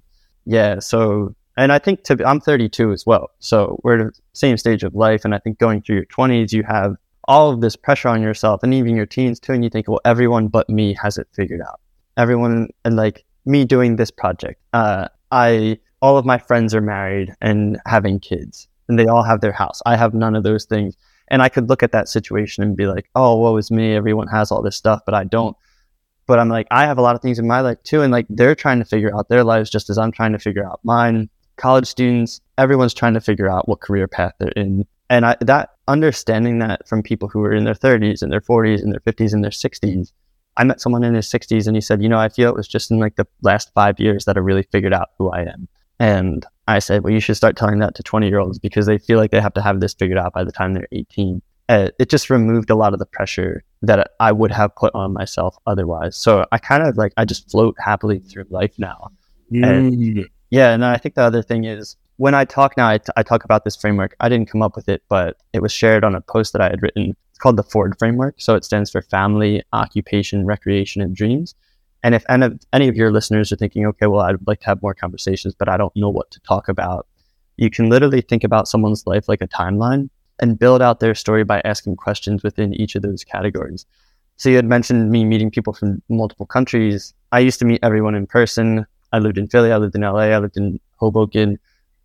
Yeah. 0.46 0.80
So, 0.80 1.36
and 1.56 1.72
I 1.72 1.80
think 1.80 2.04
to, 2.04 2.24
I'm 2.28 2.40
32 2.40 2.92
as 2.92 3.06
well. 3.08 3.32
So 3.40 3.80
we're 3.84 4.10
at 4.10 4.14
the 4.14 4.22
same 4.34 4.58
stage 4.58 4.84
of 4.84 4.94
life. 4.94 5.26
And 5.26 5.34
I 5.34 5.40
think 5.40 5.58
going 5.58 5.82
through 5.82 5.96
your 5.96 6.06
20s, 6.06 6.52
you 6.52 6.62
have 6.64 6.98
all 7.28 7.52
of 7.52 7.62
this 7.62 7.76
pressure 7.76 8.08
on 8.10 8.22
yourself 8.22 8.64
and 8.64 8.74
even 8.74 8.96
your 8.96 9.06
teens 9.06 9.40
too. 9.40 9.54
And 9.54 9.64
you 9.64 9.70
think, 9.70 9.88
well, 9.88 10.02
everyone 10.06 10.48
but 10.48 10.70
me 10.70 10.94
has 11.02 11.18
it 11.18 11.28
figured 11.34 11.62
out. 11.62 11.80
Everyone, 12.16 12.70
and 12.86 12.96
like 12.96 13.26
me 13.46 13.66
doing 13.66 13.96
this 13.96 14.12
project, 14.12 14.62
uh, 14.74 15.08
I, 15.32 15.80
all 16.02 16.18
of 16.18 16.26
my 16.26 16.38
friends 16.38 16.74
are 16.74 16.82
married 16.82 17.34
and 17.42 17.80
having 17.86 18.20
kids 18.20 18.68
and 18.88 18.98
they 18.98 19.08
all 19.08 19.24
have 19.24 19.42
their 19.42 19.52
house. 19.52 19.82
I 19.86 19.96
have 19.96 20.14
none 20.14 20.36
of 20.36 20.44
those 20.44 20.66
things. 20.66 20.96
And 21.30 21.42
I 21.42 21.50
could 21.50 21.68
look 21.68 21.84
at 21.84 21.92
that 21.92 22.08
situation 22.08 22.64
and 22.64 22.78
be 22.78 22.88
like, 22.88 23.10
oh, 23.14 23.36
woe 23.38 23.58
is 23.58 23.70
me. 23.70 23.94
Everyone 23.94 24.28
has 24.28 24.50
all 24.50 24.62
this 24.62 24.78
stuff, 24.78 25.02
but 25.06 25.14
I 25.14 25.26
don't. 25.26 25.58
But 26.26 26.40
I'm 26.40 26.50
like, 26.50 26.68
I 26.72 26.86
have 26.86 26.98
a 26.98 27.02
lot 27.02 27.16
of 27.16 27.22
things 27.22 27.40
in 27.40 27.48
my 27.48 27.60
life 27.60 27.82
too. 27.84 28.02
And 28.02 28.12
like, 28.12 28.28
they're 28.30 28.56
trying 28.56 28.80
to 28.80 28.86
figure 28.86 29.14
out 29.16 29.28
their 29.28 29.44
lives 29.44 29.70
just 29.70 29.90
as 29.90 29.98
I'm 29.98 30.12
trying 30.12 30.32
to 30.32 30.40
figure 30.40 30.66
out 30.66 30.80
mine. 30.84 31.30
College 31.58 31.88
students, 31.88 32.40
everyone's 32.58 32.94
trying 32.94 33.16
to 33.16 33.22
figure 33.22 33.50
out 33.50 33.68
what 33.68 33.82
career 33.82 34.08
path 34.08 34.34
they're 34.40 34.50
in 34.50 34.86
and 35.10 35.26
I, 35.26 35.36
that 35.42 35.72
understanding 35.88 36.60
that 36.60 36.88
from 36.88 37.02
people 37.02 37.28
who 37.28 37.40
were 37.40 37.54
in 37.54 37.64
their 37.64 37.74
30s 37.74 38.22
and 38.22 38.32
their 38.32 38.42
40s 38.42 38.82
and 38.82 38.92
their 38.92 39.00
50s 39.00 39.34
and 39.34 39.44
their 39.44 39.52
60s 39.52 40.12
i 40.58 40.64
met 40.64 40.82
someone 40.82 41.04
in 41.04 41.14
his 41.14 41.28
60s 41.28 41.68
and 41.68 41.76
he 41.76 41.82
said 41.82 42.02
you 42.02 42.10
know 42.10 42.20
i 42.20 42.30
feel 42.30 42.50
it 42.50 42.56
was 42.56 42.68
just 42.68 42.92
in 42.92 43.00
like 43.00 43.16
the 43.16 43.28
last 43.42 43.72
five 43.74 44.00
years 44.00 44.26
that 44.26 44.38
i 44.38 44.40
really 44.40 44.64
figured 44.64 44.94
out 44.94 45.10
who 45.18 45.30
i 45.30 45.42
am. 45.42 45.68
And 46.00 46.46
i 46.68 46.80
said 46.80 47.04
well 47.04 47.14
you 47.14 47.20
should 47.20 47.38
start 47.38 47.56
telling 47.56 47.80
that 47.80 47.96
to 47.96 48.04
20 48.04 48.28
year 48.28 48.40
olds 48.40 48.60
because 48.60 48.86
they 48.86 48.98
feel 48.98 49.18
like 49.18 49.32
they 49.32 49.42
have 49.42 49.54
to 49.54 49.62
have 49.62 49.80
this 49.80 49.94
figured 49.94 50.18
out 50.18 50.34
by 50.34 50.44
the 50.44 50.52
time 50.52 50.74
they're 50.74 50.88
18 50.92 51.42
uh, 51.70 51.90
it 52.00 52.10
just 52.10 52.30
removed 52.30 52.70
a 52.70 52.76
lot 52.76 52.94
of 52.94 53.00
the 53.00 53.06
pressure 53.06 53.64
that 53.82 54.12
i 54.20 54.32
would 54.32 54.52
have 54.52 54.76
put 54.76 54.94
on 54.96 55.14
myself 55.14 55.58
otherwise. 55.66 56.16
So 56.16 56.46
i 56.52 56.58
kind 56.58 56.84
of 56.84 56.98
like 56.98 57.14
i 57.18 57.26
just 57.26 57.50
float 57.50 57.76
happily 57.80 58.20
through 58.20 58.46
life 58.50 58.74
now. 58.78 59.12
Mm. 59.52 59.66
and, 59.66 60.30
yeah 60.50 60.74
and 60.74 60.84
i 60.84 60.98
think 60.98 61.16
the 61.16 61.22
other 61.22 61.42
thing 61.42 61.64
is 61.64 61.96
when 62.18 62.34
I 62.34 62.46
talk 62.46 62.76
now, 62.78 62.90
I, 62.90 62.98
t- 62.98 63.12
I 63.16 63.24
talk 63.24 63.44
about 63.44 63.64
this 63.64 63.76
framework. 63.76 64.16
I 64.20 64.28
didn't 64.28 64.50
come 64.50 64.62
up 64.62 64.76
with 64.76 64.90
it, 64.90 65.04
but 65.08 65.38
it 65.54 65.62
was 65.62 65.72
shared 65.72 66.04
on 66.04 66.16
a 66.16 66.22
post 66.22 66.52
that 66.54 66.62
I 66.62 66.70
had 66.70 66.82
written. 66.82 67.16
It's 67.30 67.40
called 67.40 67.58
the 67.58 67.64
Ford 67.64 67.96
framework. 67.98 68.36
So 68.40 68.56
it 68.56 68.66
stands 68.66 68.90
for 68.90 69.02
family, 69.02 69.64
occupation, 69.72 70.46
recreation, 70.46 71.02
and 71.02 71.16
dreams. 71.16 71.54
And 72.04 72.16
if 72.16 72.26
any 72.30 72.46
of, 72.48 72.60
any 72.74 72.88
of 72.88 72.96
your 72.96 73.12
listeners 73.12 73.52
are 73.52 73.56
thinking, 73.56 73.86
okay, 73.86 74.08
well, 74.08 74.22
I'd 74.22 74.46
like 74.48 74.62
to 74.62 74.68
have 74.68 74.82
more 74.82 74.96
conversations, 74.96 75.54
but 75.54 75.70
I 75.70 75.78
don't 75.78 75.96
know 75.96 76.10
what 76.10 76.32
to 76.32 76.40
talk 76.42 76.68
about, 76.68 77.08
you 77.58 77.70
can 77.70 77.90
literally 77.90 78.22
think 78.22 78.44
about 78.44 78.68
someone's 78.68 79.06
life 79.06 79.28
like 79.30 79.42
a 79.42 79.48
timeline 79.48 80.10
and 80.40 80.60
build 80.60 80.82
out 80.82 81.00
their 81.00 81.16
story 81.16 81.44
by 81.44 81.62
asking 81.66 81.96
questions 81.96 82.44
within 82.44 82.74
each 82.74 82.96
of 82.96 83.02
those 83.02 83.24
categories. 83.24 83.86
So 84.38 84.50
you 84.50 84.56
had 84.56 84.66
mentioned 84.66 85.10
me 85.12 85.26
meeting 85.26 85.50
people 85.50 85.74
from 85.74 86.02
multiple 86.10 86.46
countries. 86.46 87.14
I 87.32 87.40
used 87.40 87.58
to 87.60 87.66
meet 87.66 87.80
everyone 87.82 88.14
in 88.14 88.28
person. 88.28 88.86
I 89.12 89.20
lived 89.20 89.38
in 89.38 89.48
Philly, 89.48 89.72
I 89.72 89.78
lived 89.78 89.96
in 89.96 90.02
LA, 90.02 90.30
I 90.30 90.38
lived 90.38 90.58
in 90.58 90.80
Hoboken 90.98 91.58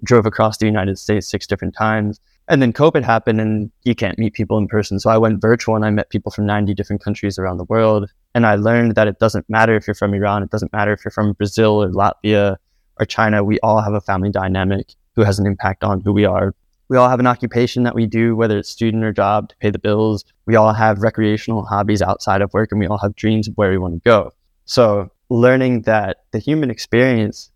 drove 0.05 0.27
across 0.27 0.59
the 0.59 0.67
United 0.67 0.99
States 0.99 1.29
six 1.29 1.47
different 1.47 1.75
times. 1.75 2.21
And 2.49 2.61
then 2.61 2.73
COVID 2.73 3.05
happened 3.05 3.41
and 3.41 3.71
you 3.85 3.95
can't 3.95 4.19
meet 4.19 4.35
people 4.35 4.59
in 4.59 4.67
person. 4.67 4.99
So 4.99 5.11
I 5.11 5.17
went 5.17 5.41
virtual 5.41 5.77
and 5.77 5.85
I 5.85 5.91
met 5.91 6.11
people 6.11 6.33
from 6.33 6.45
90 6.45 6.75
different 6.75 7.03
countries 7.03 7.39
around 7.39 7.59
the 7.59 7.65
world. 7.65 8.11
And 8.35 8.47
I 8.47 8.57
learned 8.57 8.95
that 8.97 9.07
it 9.07 9.19
doesn't 9.21 9.49
matter 9.49 9.77
if 9.77 9.87
you're 9.87 9.95
from 9.95 10.13
Iran, 10.13 10.43
it 10.43 10.51
doesn't 10.51 10.73
matter 10.73 10.93
if 10.93 11.05
you're 11.05 11.13
from 11.13 11.35
Brazil 11.35 11.83
or 11.83 11.91
Latvia 11.91 12.57
or 12.99 13.07
China. 13.07 13.45
We 13.45 13.61
all 13.61 13.81
have 13.81 13.95
a 13.95 14.01
family 14.01 14.31
dynamic 14.31 14.95
who 15.15 15.23
has 15.23 15.39
an 15.39 15.47
impact 15.47 15.85
on 15.85 16.01
who 16.01 16.13
we 16.13 16.25
are. 16.25 16.55
We 16.89 16.97
all 16.97 17.09
have 17.09 17.21
an 17.21 17.27
occupation 17.27 17.85
that 17.85 17.95
we 17.95 18.07
do, 18.07 18.35
whether 18.35 18.59
it's 18.59 18.69
student 18.69 19.05
or 19.05 19.13
job 19.13 19.49
to 19.51 19.57
pay 19.57 19.71
the 19.71 19.79
bills. 19.79 20.25
We 20.47 20.57
all 20.57 20.73
have 20.73 20.99
recreational 20.99 21.65
hobbies 21.65 22.03
outside 22.03 22.43
of 22.43 22.53
work 22.53 22.73
and 22.73 22.81
we 22.81 22.87
all 22.87 22.99
have 22.99 23.15
dreams 23.15 23.49
of 23.49 23.55
where 23.55 23.71
we 23.71 23.79
want 23.79 23.95
to 23.95 24.01
go. 24.01 24.33
So 24.65 25.11
learning 25.31 25.83
that 25.83 26.25
the 26.33 26.39
human 26.39 26.71
experience, 26.71 27.51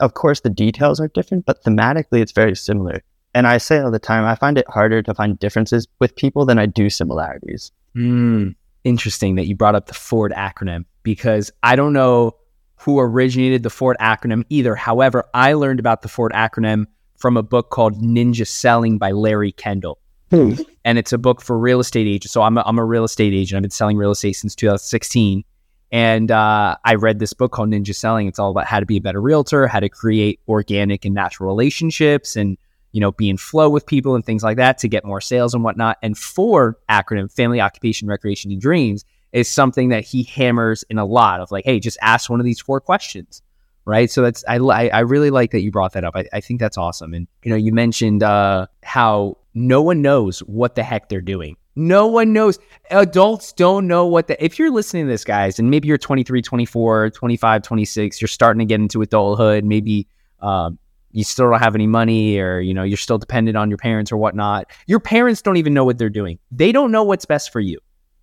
of 0.00 0.14
course, 0.14 0.40
the 0.40 0.50
details 0.50 1.00
are 1.00 1.08
different, 1.08 1.46
but 1.46 1.62
thematically 1.64 2.20
it's 2.20 2.32
very 2.32 2.54
similar. 2.54 3.02
And 3.34 3.46
I 3.46 3.58
say 3.58 3.78
all 3.78 3.90
the 3.90 3.98
time, 3.98 4.24
I 4.24 4.34
find 4.34 4.58
it 4.58 4.68
harder 4.68 5.02
to 5.02 5.14
find 5.14 5.38
differences 5.38 5.86
with 6.00 6.16
people 6.16 6.44
than 6.44 6.58
I 6.58 6.66
do 6.66 6.90
similarities. 6.90 7.70
Mm, 7.96 8.54
interesting 8.84 9.36
that 9.36 9.46
you 9.46 9.54
brought 9.54 9.74
up 9.74 9.86
the 9.86 9.94
Ford 9.94 10.32
acronym 10.36 10.84
because 11.02 11.50
I 11.62 11.76
don't 11.76 11.92
know 11.92 12.36
who 12.76 12.98
originated 12.98 13.62
the 13.62 13.70
Ford 13.70 13.96
acronym 14.00 14.44
either. 14.48 14.74
However, 14.74 15.24
I 15.34 15.52
learned 15.52 15.80
about 15.80 16.02
the 16.02 16.08
Ford 16.08 16.32
acronym 16.32 16.86
from 17.18 17.36
a 17.36 17.42
book 17.42 17.70
called 17.70 18.00
Ninja 18.00 18.46
Selling 18.46 18.98
by 18.98 19.12
Larry 19.12 19.52
Kendall. 19.52 19.98
Hmm. 20.30 20.54
And 20.84 20.96
it's 20.96 21.12
a 21.12 21.18
book 21.18 21.42
for 21.42 21.58
real 21.58 21.80
estate 21.80 22.06
agents. 22.06 22.32
So 22.32 22.42
I'm 22.42 22.56
a, 22.56 22.62
I'm 22.64 22.78
a 22.78 22.84
real 22.84 23.04
estate 23.04 23.34
agent. 23.34 23.58
I've 23.58 23.62
been 23.62 23.70
selling 23.70 23.96
real 23.96 24.12
estate 24.12 24.32
since 24.32 24.54
2016. 24.54 25.44
And 25.92 26.30
uh, 26.30 26.76
I 26.84 26.94
read 26.94 27.18
this 27.18 27.32
book 27.32 27.52
called 27.52 27.70
Ninja 27.70 27.94
Selling. 27.94 28.28
It's 28.28 28.38
all 28.38 28.50
about 28.50 28.66
how 28.66 28.80
to 28.80 28.86
be 28.86 28.96
a 28.96 29.00
better 29.00 29.20
realtor, 29.20 29.66
how 29.66 29.80
to 29.80 29.88
create 29.88 30.40
organic 30.48 31.04
and 31.04 31.14
natural 31.14 31.48
relationships, 31.48 32.36
and 32.36 32.56
you 32.92 33.00
know, 33.00 33.12
be 33.12 33.28
in 33.28 33.36
flow 33.36 33.70
with 33.70 33.86
people 33.86 34.14
and 34.16 34.24
things 34.24 34.42
like 34.42 34.56
that 34.56 34.78
to 34.78 34.88
get 34.88 35.04
more 35.04 35.20
sales 35.20 35.54
and 35.54 35.62
whatnot. 35.62 35.96
And 36.02 36.18
Ford 36.18 36.74
acronym, 36.88 37.32
family, 37.32 37.60
occupation, 37.60 38.08
recreation, 38.08 38.50
and 38.50 38.60
dreams, 38.60 39.04
is 39.32 39.48
something 39.48 39.90
that 39.90 40.04
he 40.04 40.24
hammers 40.24 40.82
in 40.90 40.98
a 40.98 41.04
lot 41.04 41.40
of 41.40 41.52
like, 41.52 41.64
hey, 41.64 41.78
just 41.78 41.98
ask 42.02 42.28
one 42.28 42.40
of 42.40 42.44
these 42.44 42.60
four 42.60 42.80
questions. 42.80 43.42
Right. 43.84 44.10
So 44.10 44.22
that's, 44.22 44.44
I, 44.46 44.56
I 44.56 45.00
really 45.00 45.30
like 45.30 45.52
that 45.52 45.62
you 45.62 45.70
brought 45.70 45.94
that 45.94 46.04
up. 46.04 46.14
I, 46.14 46.26
I 46.32 46.40
think 46.40 46.60
that's 46.60 46.76
awesome. 46.76 47.14
And, 47.14 47.26
you 47.42 47.50
know, 47.50 47.56
you 47.56 47.72
mentioned 47.72 48.22
uh, 48.22 48.66
how 48.82 49.38
no 49.54 49.82
one 49.82 50.02
knows 50.02 50.40
what 50.40 50.74
the 50.74 50.82
heck 50.82 51.08
they're 51.08 51.20
doing. 51.20 51.56
No 51.76 52.06
one 52.06 52.32
knows. 52.32 52.58
Adults 52.90 53.52
don't 53.52 53.86
know 53.86 54.06
what 54.06 54.26
the, 54.26 54.44
if 54.44 54.58
you're 54.58 54.70
listening 54.70 55.06
to 55.06 55.10
this, 55.10 55.24
guys, 55.24 55.58
and 55.58 55.70
maybe 55.70 55.88
you're 55.88 55.98
23, 55.98 56.42
24, 56.42 57.10
25, 57.10 57.62
26, 57.62 58.20
you're 58.20 58.28
starting 58.28 58.58
to 58.58 58.64
get 58.64 58.80
into 58.80 59.02
adulthood, 59.02 59.64
maybe, 59.64 60.08
um, 60.40 60.78
you 61.12 61.24
still 61.24 61.50
don't 61.50 61.60
have 61.60 61.74
any 61.74 61.86
money 61.86 62.38
or 62.38 62.60
you 62.60 62.72
know 62.72 62.82
you're 62.82 62.96
still 62.96 63.18
dependent 63.18 63.56
on 63.56 63.68
your 63.68 63.78
parents 63.78 64.12
or 64.12 64.16
whatnot 64.16 64.70
your 64.86 65.00
parents 65.00 65.42
don't 65.42 65.56
even 65.56 65.74
know 65.74 65.84
what 65.84 65.98
they're 65.98 66.08
doing. 66.08 66.38
They 66.50 66.72
don't 66.72 66.92
know 66.92 67.02
what's 67.02 67.24
best 67.24 67.52
for 67.52 67.60
you. 67.60 67.78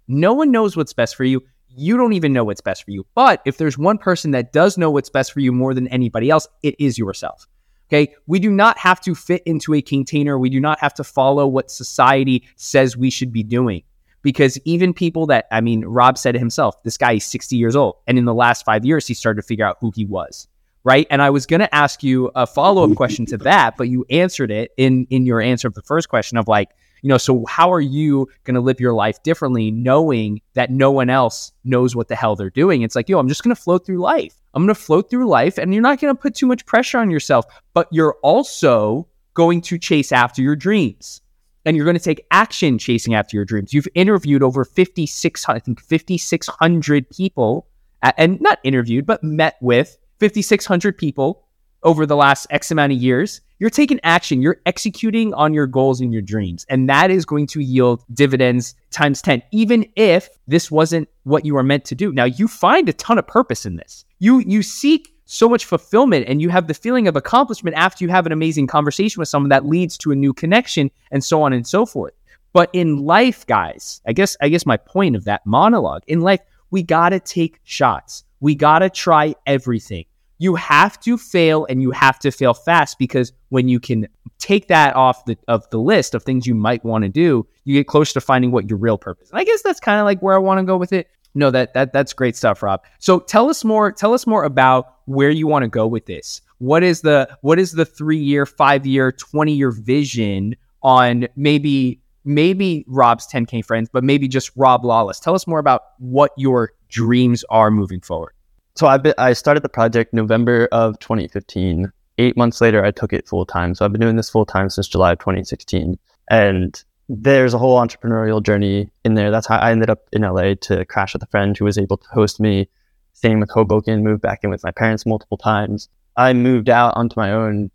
No 0.08 0.34
one 0.34 0.52
knows 0.52 0.78
what's 0.78 0.94
best 0.94 1.16
for 1.16 1.26
you. 1.26 1.44
You 1.68 1.98
don't 1.98 2.14
even 2.14 2.34
know 2.34 2.46
what's 2.46 2.62
best 2.62 2.84
for 2.86 2.92
you. 2.92 3.06
But 3.14 3.42
if 3.46 3.58
there's 3.58 3.78
one 3.78 3.98
person 3.98 4.32
that 4.32 4.54
does 4.54 4.78
know 4.78 4.90
what's 4.90 5.10
best 5.10 5.34
for 5.34 5.42
you 5.42 5.52
more 5.52 5.74
than 5.74 5.88
anybody 5.90 6.30
else 6.30 6.48
it 6.64 6.76
is 6.80 6.98
yourself 6.98 7.48
okay? 7.90 8.14
We 8.28 8.40
do 8.40 8.52
not 8.52 8.78
have 8.78 9.00
to 9.02 9.16
fit 9.16 9.44
into 9.46 9.74
a 9.74 9.82
container. 9.82 10.38
We 10.38 10.50
do 10.50 10.60
not 10.60 10.80
have 10.80 10.94
to 10.96 11.04
follow 11.04 11.48
what 11.48 11.72
society 11.72 12.48
says 12.56 12.98
we 12.98 13.10
should 13.10 13.32
be 13.32 13.44
doing. 13.44 13.84
Because 14.24 14.60
even 14.66 14.94
people 14.94 15.28
that 15.28 15.46
i 15.52 15.62
mean 15.62 15.86
rob 15.86 16.18
said 16.18 16.36
it 16.36 16.40
himself 16.40 16.82
this 16.84 16.98
guy 16.98 17.14
is 17.14 17.24
60 17.24 17.56
years 17.56 17.78
old 17.78 17.96
and 18.08 18.18
in 18.18 18.26
the 18.26 18.34
last 18.34 18.66
five 18.66 18.84
years 18.84 19.08
he 19.08 19.14
started 19.14 19.42
to 19.42 19.48
figure 19.48 19.64
out 19.64 19.78
who 19.80 19.92
he 19.96 20.06
was 20.06 20.48
right? 20.88 21.06
And 21.10 21.22
I 21.22 21.32
was 21.32 21.46
going 21.46 21.60
to 21.60 21.76
ask 21.76 22.02
you 22.02 22.32
a 22.34 22.48
follow 22.48 22.90
up 22.90 22.96
question 22.96 23.26
to 23.26 23.38
that, 23.40 23.76
but 23.76 23.90
you 23.90 24.06
answered 24.10 24.50
it 24.52 24.72
in 24.78 25.06
in 25.10 25.26
your 25.26 25.42
answer 25.42 25.68
of 25.68 25.74
the 25.74 25.82
first 25.82 26.08
question 26.08 26.38
of 26.38 26.48
like, 26.48 26.70
you 27.02 27.10
know, 27.10 27.18
so 27.18 27.46
how 27.46 27.72
are 27.72 27.82
you 27.82 28.28
going 28.44 28.56
to 28.56 28.62
live 28.62 28.80
your 28.80 28.94
life 28.94 29.22
differently, 29.24 29.72
knowing 29.72 30.42
that 30.54 30.72
no 30.72 30.92
one 30.92 31.10
else 31.10 31.52
knows 31.64 31.96
what 31.96 32.08
the 32.08 32.16
hell 32.16 32.36
they're 32.36 32.50
doing? 32.50 32.82
It's 32.82 32.96
like, 32.96 33.10
yo, 33.10 33.20
I'm 33.20 33.28
just 33.28 33.44
going 33.44 33.56
to 33.56 33.62
float 33.62 33.86
through 33.86 34.00
life. 34.00 34.36
I'm 34.54 34.64
going 34.64 34.74
to 34.74 34.82
float 34.82 35.10
through 35.10 35.28
life, 35.28 35.58
and 35.58 35.74
you're 35.74 35.84
not 35.84 36.00
going 36.00 36.16
to 36.16 36.20
put 36.20 36.36
too 36.36 36.48
much 36.48 36.66
pressure 36.66 36.98
on 36.98 37.12
yourself, 37.12 37.46
but 37.74 37.88
you're 37.92 38.18
also 38.24 39.08
going 39.34 39.62
to 39.62 39.78
chase 39.78 40.12
after 40.12 40.42
your 40.42 40.56
dreams 40.56 41.22
and 41.64 41.76
you're 41.76 41.86
going 41.86 41.98
to 41.98 42.04
take 42.04 42.26
action 42.32 42.78
chasing 42.78 43.14
after 43.14 43.36
your 43.36 43.46
dreams. 43.46 43.74
You've 43.74 43.90
interviewed 43.94 44.42
over 44.42 44.66
56 44.66 45.50
I 45.50 45.60
think 45.60 45.80
5600 45.82 47.10
people 47.12 47.68
and 48.02 48.42
not 48.42 48.60
interviewed 48.64 49.06
but 49.06 49.24
met 49.24 49.58
with 49.62 49.98
5,600 50.20 50.98
people 50.98 51.44
over 51.84 52.06
the 52.06 52.16
last 52.16 52.48
X 52.50 52.72
amount 52.72 52.92
of 52.92 52.98
years, 52.98 53.42
you're 53.60 53.70
taking 53.70 54.00
action. 54.04 54.42
You're 54.42 54.62
executing 54.66 55.34
on 55.34 55.54
your 55.54 55.68
goals 55.68 56.00
and 56.00 56.14
your 56.14 56.22
dreams. 56.22 56.66
And 56.70 56.88
that 56.90 57.10
is 57.10 57.26
going 57.26 57.48
to 57.48 57.60
yield 57.60 58.04
dividends 58.14 58.76
times 58.92 59.22
10, 59.22 59.42
even 59.52 59.86
if 59.96 60.30
this 60.48 60.70
wasn't 60.70 61.10
what 61.24 61.46
you 61.46 61.56
were 61.56 61.64
meant 61.64 61.86
to 61.86 61.96
do. 61.96 62.12
Now, 62.12 62.26
you 62.26 62.48
find 62.48 62.88
a 62.88 62.94
ton 62.94 63.18
of 63.18 63.28
purpose 63.28 63.66
in 63.66 63.76
this. 63.76 64.06
You, 64.20 64.40
you 64.40 64.62
seek 64.62 65.14
so 65.26 65.50
much 65.50 65.66
fulfillment 65.66 66.26
and 66.28 66.42
you 66.42 66.50
have 66.50 66.68
the 66.68 66.74
feeling 66.74 67.08
of 67.08 67.16
accomplishment 67.16 67.76
after 67.76 68.04
you 68.04 68.10
have 68.10 68.26
an 68.26 68.32
amazing 68.32 68.68
conversation 68.68 69.20
with 69.20 69.28
someone 69.28 69.50
that 69.50 69.66
leads 69.66 69.98
to 69.98 70.12
a 70.12 70.16
new 70.16 70.34
connection 70.34 70.90
and 71.12 71.24
so 71.24 71.42
on 71.42 71.52
and 71.52 71.68
so 71.68 71.86
forth. 71.86 72.14
But 72.54 72.70
in 72.74 73.06
life, 73.06 73.46
guys, 73.46 74.02
I 74.08 74.14
guess 74.14 74.38
I 74.42 74.50
guess 74.50 74.66
my 74.66 74.78
point 74.78 75.16
of 75.16 75.26
that 75.26 75.46
monologue, 75.46 76.04
in 76.08 76.22
life, 76.22 76.40
we 76.72 76.82
got 76.82 77.10
to 77.10 77.20
take 77.20 77.60
shots. 77.64 78.24
We 78.40 78.56
got 78.56 78.80
to 78.80 78.90
try 78.90 79.36
everything. 79.46 80.06
You 80.38 80.56
have 80.56 81.00
to 81.02 81.18
fail 81.18 81.66
and 81.70 81.82
you 81.82 81.92
have 81.92 82.20
to 82.20 82.32
fail 82.32 82.54
fast 82.54 83.00
because 83.00 83.34
when 83.50 83.68
you 83.68 83.80
can 83.80 84.08
take 84.40 84.68
that 84.68 84.96
off 84.96 85.26
the 85.26 85.38
of 85.48 85.70
the 85.70 85.80
list 85.80 86.14
of 86.14 86.24
things 86.24 86.46
you 86.46 86.56
might 86.56 86.84
want 86.84 87.04
to 87.04 87.10
do, 87.10 87.48
you 87.64 87.76
get 87.76 87.88
closer 87.88 88.14
to 88.14 88.22
finding 88.22 88.52
what 88.52 88.70
your 88.70 88.78
real 88.78 88.98
purpose. 88.98 89.30
And 89.32 89.40
I 89.40 89.44
guess 89.44 89.62
that's 89.62 89.80
kind 89.80 90.00
of 90.00 90.06
like 90.06 90.22
where 90.22 90.36
I 90.36 90.40
want 90.40 90.60
to 90.60 90.64
go 90.64 90.78
with 90.78 90.94
it. 90.94 91.10
No, 91.34 91.52
that 91.52 91.74
that 91.74 91.94
that's 91.94 92.14
great 92.14 92.36
stuff, 92.36 92.64
Rob. 92.64 92.84
So 93.00 93.20
tell 93.20 93.50
us 93.50 93.64
more. 93.64 93.92
Tell 93.92 94.14
us 94.14 94.26
more 94.26 94.44
about 94.44 94.96
where 95.06 95.30
you 95.30 95.48
want 95.48 95.64
to 95.64 95.70
go 95.70 95.88
with 95.88 96.06
this. 96.06 96.42
What 96.60 96.84
is 96.84 97.02
the 97.02 97.30
what 97.42 97.60
is 97.60 97.74
the 97.74 97.86
three 97.86 98.18
year, 98.18 98.46
five 98.46 98.86
year, 98.86 99.12
twenty 99.12 99.54
year 99.54 99.72
vision 99.72 100.56
on 100.82 101.28
maybe 101.36 102.02
maybe 102.28 102.84
Rob's 102.88 103.26
10K 103.28 103.64
friends, 103.66 103.90
but 103.92 104.04
maybe 104.04 104.28
just 104.28 104.52
Rob 104.56 104.84
Lawless. 104.84 105.20
Tell 105.20 105.34
us 105.34 105.48
more 105.48 105.60
about 105.60 105.84
what 105.98 106.32
your 106.38 106.74
dreams 106.90 107.44
are 107.50 107.72
moving 107.72 108.02
forward. 108.02 108.34
So 108.78 108.86
I've 108.86 109.02
I 109.18 109.34
started 109.34 109.64
the 109.64 109.70
project 109.70 110.14
November 110.14 110.70
of 110.72 111.00
2015. 111.00 111.92
Eight 112.20 112.38
months 112.38 112.62
later, 112.62 112.86
I 112.86 112.92
took 112.92 113.12
it 113.12 113.28
full 113.28 113.44
time. 113.44 113.74
So 113.74 113.84
I've 113.84 113.92
been 113.92 114.02
doing 114.02 114.18
this 114.18 114.30
full 114.30 114.46
time 114.46 114.70
since 114.70 114.88
July 114.88 115.14
of 115.14 115.20
2016, 115.20 115.98
and 116.30 116.84
there's 117.10 117.56
a 117.56 117.58
whole 117.58 117.80
entrepreneurial 117.80 118.42
journey 118.42 118.92
in 119.04 119.16
there. 119.16 119.32
That's 119.32 119.48
how 119.48 119.58
I 119.58 119.72
ended 119.72 119.90
up 119.90 120.08
in 120.14 120.22
LA 120.22 120.54
to 120.62 120.86
crash 120.86 121.14
with 121.14 121.24
a 121.24 121.28
friend 121.28 121.58
who 121.58 121.66
was 121.66 121.80
able 121.80 121.98
to 121.98 122.08
host 122.10 122.40
me. 122.40 122.70
Staying 123.14 123.40
with 123.40 123.50
Hoboken, 123.50 124.04
moved 124.04 124.22
back 124.22 124.44
in 124.44 124.52
with 124.52 124.64
my 124.64 124.70
parents 124.70 125.08
multiple 125.08 125.38
times. 125.38 125.90
I 126.16 126.34
moved 126.34 126.70
out 126.70 126.96
onto 126.96 127.20
my 127.20 127.32
own 127.32 127.72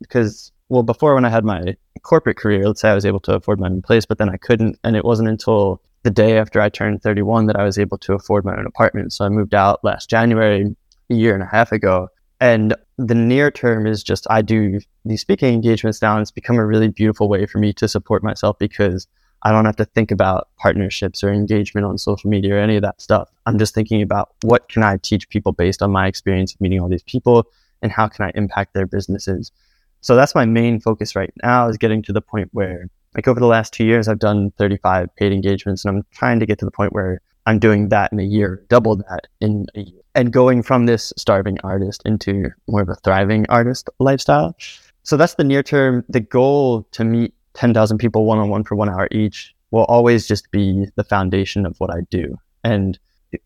because, 0.00 0.50
uh, 0.50 0.54
well, 0.68 0.82
before 0.82 1.14
when 1.14 1.24
I 1.24 1.28
had 1.28 1.44
my 1.44 1.76
corporate 2.02 2.38
career, 2.38 2.66
let's 2.66 2.80
say 2.80 2.90
I 2.90 2.94
was 2.94 3.06
able 3.06 3.20
to 3.20 3.34
afford 3.34 3.60
my 3.60 3.68
own 3.68 3.82
place, 3.82 4.04
but 4.04 4.18
then 4.18 4.28
I 4.28 4.36
couldn't. 4.36 4.80
And 4.82 4.96
it 4.96 5.04
wasn't 5.04 5.28
until 5.28 5.80
the 6.02 6.10
day 6.10 6.38
after 6.38 6.60
I 6.60 6.68
turned 6.68 7.02
31 7.02 7.46
that 7.46 7.56
I 7.56 7.64
was 7.64 7.78
able 7.78 7.98
to 7.98 8.14
afford 8.14 8.44
my 8.44 8.56
own 8.56 8.66
apartment. 8.66 9.12
So 9.12 9.24
I 9.24 9.28
moved 9.28 9.54
out 9.54 9.80
last 9.84 10.08
January, 10.08 10.74
a 11.10 11.14
year 11.14 11.34
and 11.34 11.42
a 11.42 11.46
half 11.46 11.72
ago. 11.72 12.08
And 12.40 12.74
the 12.96 13.14
near 13.14 13.50
term 13.50 13.86
is 13.86 14.02
just 14.02 14.26
I 14.30 14.40
do 14.40 14.80
these 15.04 15.20
speaking 15.20 15.52
engagements 15.52 16.00
now, 16.00 16.14
and 16.14 16.22
it's 16.22 16.30
become 16.30 16.56
a 16.56 16.66
really 16.66 16.88
beautiful 16.88 17.28
way 17.28 17.44
for 17.44 17.58
me 17.58 17.72
to 17.74 17.86
support 17.86 18.22
myself 18.22 18.58
because 18.58 19.06
I 19.42 19.52
don't 19.52 19.64
have 19.64 19.76
to 19.76 19.84
think 19.84 20.10
about 20.10 20.48
partnerships 20.58 21.24
or 21.24 21.32
engagement 21.32 21.86
on 21.86 21.98
social 21.98 22.28
media 22.28 22.54
or 22.54 22.58
any 22.58 22.76
of 22.76 22.82
that 22.82 23.00
stuff. 23.00 23.30
I'm 23.46 23.58
just 23.58 23.74
thinking 23.74 24.02
about 24.02 24.30
what 24.42 24.68
can 24.68 24.82
I 24.82 24.98
teach 24.98 25.28
people 25.28 25.52
based 25.52 25.82
on 25.82 25.90
my 25.90 26.06
experience 26.06 26.54
of 26.54 26.60
meeting 26.60 26.80
all 26.80 26.88
these 26.88 27.02
people 27.02 27.44
and 27.82 27.90
how 27.90 28.08
can 28.08 28.26
I 28.26 28.32
impact 28.34 28.74
their 28.74 28.86
businesses. 28.86 29.50
So 30.02 30.14
that's 30.14 30.34
my 30.34 30.44
main 30.44 30.80
focus 30.80 31.16
right 31.16 31.32
now 31.42 31.68
is 31.68 31.78
getting 31.78 32.02
to 32.04 32.12
the 32.12 32.20
point 32.22 32.48
where 32.52 32.88
like 33.14 33.28
over 33.28 33.40
the 33.40 33.46
last 33.46 33.72
two 33.72 33.84
years, 33.84 34.08
I've 34.08 34.18
done 34.18 34.52
35 34.58 35.14
paid 35.16 35.32
engagements 35.32 35.84
and 35.84 35.96
I'm 35.96 36.04
trying 36.12 36.40
to 36.40 36.46
get 36.46 36.58
to 36.60 36.64
the 36.64 36.70
point 36.70 36.92
where 36.92 37.20
I'm 37.46 37.58
doing 37.58 37.88
that 37.88 38.12
in 38.12 38.20
a 38.20 38.24
year, 38.24 38.64
double 38.68 38.96
that 38.96 39.26
in 39.40 39.66
a 39.74 39.80
year, 39.80 40.00
and 40.14 40.32
going 40.32 40.62
from 40.62 40.86
this 40.86 41.12
starving 41.16 41.58
artist 41.64 42.02
into 42.04 42.50
more 42.68 42.82
of 42.82 42.88
a 42.88 42.96
thriving 42.96 43.46
artist 43.48 43.88
lifestyle. 43.98 44.56
So 45.02 45.16
that's 45.16 45.34
the 45.34 45.44
near 45.44 45.62
term. 45.62 46.04
The 46.08 46.20
goal 46.20 46.86
to 46.92 47.04
meet 47.04 47.34
10,000 47.54 47.98
people 47.98 48.24
one 48.24 48.38
on 48.38 48.48
one 48.48 48.64
for 48.64 48.74
one 48.74 48.88
hour 48.88 49.08
each 49.10 49.54
will 49.70 49.84
always 49.84 50.26
just 50.26 50.50
be 50.50 50.86
the 50.96 51.04
foundation 51.04 51.66
of 51.66 51.78
what 51.78 51.90
I 51.90 52.02
do. 52.10 52.36
And 52.62 52.98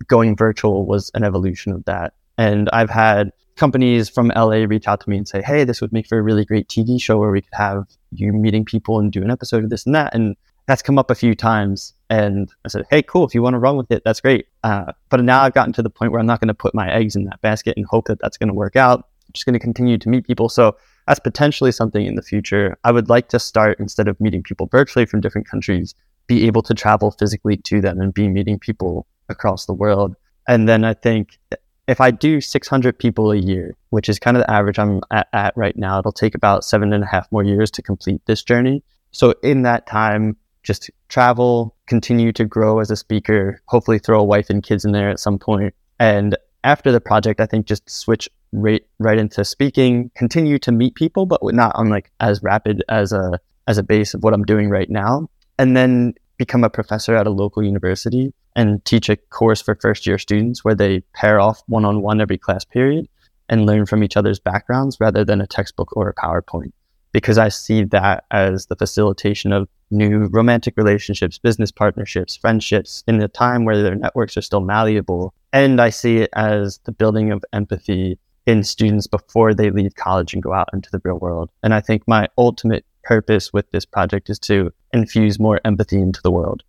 going 0.07 0.37
virtual 0.37 0.87
was 0.87 1.11
an 1.15 1.25
evolution 1.25 1.73
of 1.73 1.85
that. 1.85 2.15
And 2.39 2.69
I've 2.73 2.91
had 2.91 3.31
companies 3.57 4.09
from 4.09 4.33
LA 4.35 4.65
reach 4.65 4.89
out 4.89 5.01
to 5.01 5.11
me 5.11 5.17
and 5.17 5.29
say, 5.29 5.43
Hey, 5.43 5.65
this 5.65 5.81
would 5.81 5.93
make 5.93 6.07
for 6.07 6.19
a 6.19 6.23
really 6.23 6.45
great 6.45 6.69
TV 6.69 7.01
show 7.01 7.19
where 7.19 7.31
we 7.31 7.41
could 7.41 7.55
have 7.55 7.87
you 8.13 8.33
meeting 8.33 8.65
people 8.65 8.99
and 8.99 9.13
do 9.13 9.23
an 9.23 9.31
episode 9.31 9.65
of 9.65 9.71
this 9.71 9.87
and 9.87 9.95
that. 9.95 10.15
And 10.15 10.37
that's 10.67 10.83
come 10.83 10.99
up 10.99 11.11
a 11.11 11.15
few 11.15 11.35
times. 11.35 11.93
And 12.11 12.51
I 12.65 12.69
said, 12.69 12.85
Hey, 12.91 13.03
cool. 13.03 13.25
If 13.25 13.35
you 13.35 13.43
want 13.43 13.55
to 13.55 13.59
run 13.59 13.77
with 13.77 13.91
it, 13.91 14.03
that's 14.05 14.21
great. 14.21 14.47
Uh, 14.63 14.93
but 15.11 15.23
now 15.23 15.43
I've 15.43 15.55
gotten 15.55 15.73
to 15.75 15.83
the 15.83 15.91
point 15.91 16.13
where 16.13 16.21
I'm 16.21 16.27
not 16.27 16.41
going 16.41 16.49
to 16.49 16.55
put 16.55 16.75
my 16.75 16.91
eggs 16.93 17.17
in 17.17 17.25
that 17.25 17.41
basket 17.41 17.77
and 17.77 17.87
hope 17.87 18.07
that 18.07 18.19
that's 18.21 18.37
going 18.37 18.49
to 18.49 18.55
work 18.55 18.77
out. 18.77 19.01
I'm 19.27 19.33
just 19.33 19.47
going 19.47 19.55
to 19.55 19.61
continue 19.61 19.99
to 19.99 20.09
meet 20.09 20.27
people. 20.27 20.49
So 20.49 20.77
that's 21.07 21.21
potentially 21.21 21.73
something 21.73 22.05
in 22.05 22.15
the 22.15 22.23
future. 22.23 22.79
I 22.85 22.91
would 22.91 23.09
like 23.09 23.29
to 23.29 23.39
start 23.39 23.79
instead 23.79 24.09
of 24.09 24.21
meeting 24.21 24.43
people 24.43 24.67
virtually 24.67 25.07
from 25.07 25.21
different 25.21 25.49
countries, 25.49 25.95
be 26.27 26.47
able 26.47 26.63
to 26.63 26.75
travel 26.75 27.11
physically 27.11 27.57
to 27.59 27.81
them 27.81 28.01
and 28.01 28.13
be 28.13 28.29
meeting 28.29 28.59
people 28.59 29.07
across 29.29 29.67
the 29.67 29.75
world. 29.75 30.17
And 30.49 30.69
then 30.69 30.85
I 30.85 30.95
think 30.95 31.39
if 31.87 32.01
I 32.01 32.11
do 32.11 32.41
600 32.41 32.99
people 32.99 33.31
a 33.31 33.37
year, 33.37 33.77
which 33.91 34.09
is 34.09 34.19
kind 34.19 34.37
of 34.37 34.43
the 34.43 34.51
average 34.51 34.79
I'm 34.79 35.01
at, 35.11 35.29
at, 35.33 35.57
right 35.57 35.77
now, 35.77 35.99
it'll 35.99 36.13
take 36.13 36.35
about 36.35 36.65
seven 36.65 36.93
and 36.93 37.05
a 37.05 37.07
half 37.07 37.31
more 37.31 37.43
years 37.43 37.71
to 37.73 37.83
complete 37.83 38.23
this 38.27 38.43
journey. 38.43 38.83
So 39.11 39.35
in 39.43 39.63
that 39.63 39.87
time, 39.87 40.37
just 40.63 40.91
travel, 41.09 41.77
continue 41.87 42.33
to 42.33 42.45
grow 42.45 42.81
as 42.81 42.91
a 42.91 42.97
speaker, 42.97 43.61
hopefully 43.67 43.99
throw 43.99 44.21
a 44.21 44.25
wife 44.25 44.49
and 44.49 44.63
kids 44.63 44.85
in 44.85 44.93
there 44.93 45.11
at 45.11 45.21
some 45.21 45.39
point. 45.39 45.75
And 46.01 46.37
after 46.65 46.91
the 46.91 47.01
project, 47.01 47.41
I 47.41 47.47
think 47.47 47.67
just 47.67 47.89
switch 47.89 48.29
right 48.53 48.85
right 48.99 49.19
into 49.19 49.45
speaking, 49.45 50.11
continue 50.15 50.59
to 50.61 50.73
meet 50.73 50.95
people, 50.95 51.27
but 51.27 51.41
not 51.43 51.75
on 51.77 51.91
like 51.91 52.11
as 52.21 52.43
rapid 52.43 52.83
as 52.89 53.13
a 53.13 53.39
as 53.69 53.79
a 53.79 53.83
base 53.83 54.15
of 54.15 54.23
what 54.23 54.33
I'm 54.33 54.45
doing 54.45 54.71
right 54.71 54.89
now. 54.89 55.29
And 55.59 55.77
then 55.77 56.15
become 56.37 56.65
a 56.65 56.71
professor 56.71 57.15
at 57.15 57.27
a 57.27 57.31
local 57.31 57.63
university 57.63 58.33
and 58.57 58.85
teach 58.85 59.09
a 59.09 59.17
course 59.17 59.61
for 59.61 59.75
first 59.75 60.07
year 60.07 60.19
students 60.19 60.65
where 60.65 60.75
they 60.75 61.01
pair 61.13 61.41
off 61.41 61.63
one 61.67 61.85
on 61.85 62.03
one 62.03 62.21
every 62.21 62.39
class 62.39 62.65
period 62.65 63.09
and 63.49 63.67
learn 63.67 63.87
from 63.87 64.03
each 64.03 64.17
other's 64.17 64.39
backgrounds 64.39 64.99
rather 65.01 65.25
than 65.25 65.41
a 65.41 65.47
textbook 65.47 65.97
or 65.97 66.09
a 66.09 66.15
PowerPoint. 66.15 66.73
Because 67.13 67.39
I 67.39 67.49
see 67.49 67.85
that 67.85 68.25
as 68.31 68.67
the 68.67 68.77
facilitation 68.77 69.53
of 69.53 69.69
new 69.91 70.29
romantic 70.33 70.77
relationships, 70.77 71.39
business 71.39 71.71
partnerships, 71.71 72.37
friendships 72.37 73.05
in 73.07 73.23
a 73.23 73.29
time 73.29 73.65
where 73.65 73.81
their 73.81 73.95
networks 73.95 74.37
are 74.37 74.43
still 74.43 74.61
malleable. 74.61 75.33
And 75.53 75.81
I 75.81 75.91
see 75.91 76.19
it 76.19 76.31
as 76.35 76.81
the 76.85 76.93
building 76.93 77.31
of 77.31 77.45
empathy 77.53 78.19
in 78.47 78.65
students 78.65 79.07
before 79.07 79.55
they 79.55 79.71
leave 79.71 79.95
college 79.95 80.35
and 80.35 80.43
go 80.43 80.53
out 80.53 80.69
into 80.73 80.91
the 80.91 81.01
real 81.05 81.19
world. 81.19 81.51
And 81.63 81.73
I 81.73 81.81
think 81.81 82.03
my 82.07 82.29
ultimate 82.37 82.85
purpose 83.05 83.53
with 83.53 83.71
this 83.71 83.85
project 83.85 84.29
is 84.29 84.39
to 84.41 84.73
infuse 84.95 85.39
more 85.39 85.61
empathy 85.65 86.01
into 86.01 86.21
the 86.23 86.31
world. 86.31 86.63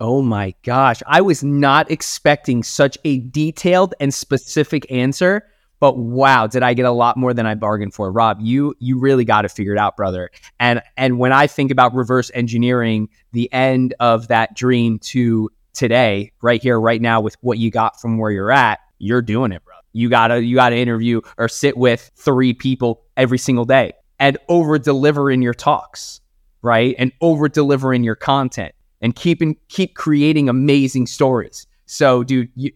Oh 0.00 0.20
my 0.20 0.54
gosh. 0.62 1.02
I 1.06 1.20
was 1.20 1.42
not 1.42 1.90
expecting 1.90 2.62
such 2.62 2.98
a 3.04 3.20
detailed 3.20 3.94
and 4.00 4.12
specific 4.12 4.90
answer, 4.90 5.42
but 5.80 5.98
wow, 5.98 6.46
did 6.46 6.62
I 6.62 6.74
get 6.74 6.84
a 6.84 6.90
lot 6.90 7.16
more 7.16 7.32
than 7.32 7.46
I 7.46 7.54
bargained 7.54 7.94
for. 7.94 8.10
Rob, 8.10 8.38
you 8.40 8.74
you 8.78 8.98
really 8.98 9.24
got 9.24 9.42
to 9.42 9.48
figure 9.48 9.72
it 9.72 9.78
out, 9.78 9.96
brother. 9.96 10.30
And 10.58 10.82
and 10.96 11.18
when 11.18 11.32
I 11.32 11.46
think 11.46 11.70
about 11.70 11.94
reverse 11.94 12.30
engineering 12.34 13.08
the 13.32 13.52
end 13.52 13.94
of 14.00 14.28
that 14.28 14.54
dream 14.54 14.98
to 15.00 15.50
today, 15.74 16.32
right 16.42 16.62
here, 16.62 16.80
right 16.80 17.00
now, 17.00 17.20
with 17.20 17.36
what 17.40 17.58
you 17.58 17.70
got 17.70 18.00
from 18.00 18.18
where 18.18 18.30
you're 18.30 18.52
at, 18.52 18.80
you're 18.98 19.22
doing 19.22 19.52
it, 19.52 19.64
bro. 19.64 19.74
You 19.92 20.08
gotta 20.08 20.42
you 20.42 20.56
gotta 20.56 20.76
interview 20.76 21.20
or 21.38 21.48
sit 21.48 21.76
with 21.76 22.10
three 22.16 22.54
people 22.54 23.04
every 23.16 23.38
single 23.38 23.64
day 23.64 23.92
and 24.18 24.38
over 24.48 24.78
deliver 24.78 25.30
in 25.30 25.42
your 25.42 25.54
talks, 25.54 26.20
right? 26.66 26.96
And 26.98 27.12
over 27.20 27.48
delivering 27.48 28.02
your 28.02 28.16
content 28.16 28.74
and 29.00 29.14
keep 29.14 29.40
in, 29.40 29.56
keep 29.68 29.94
creating 29.94 30.48
amazing 30.48 31.06
stories. 31.06 31.66
So, 31.86 32.24
dude, 32.24 32.50
you, 32.56 32.72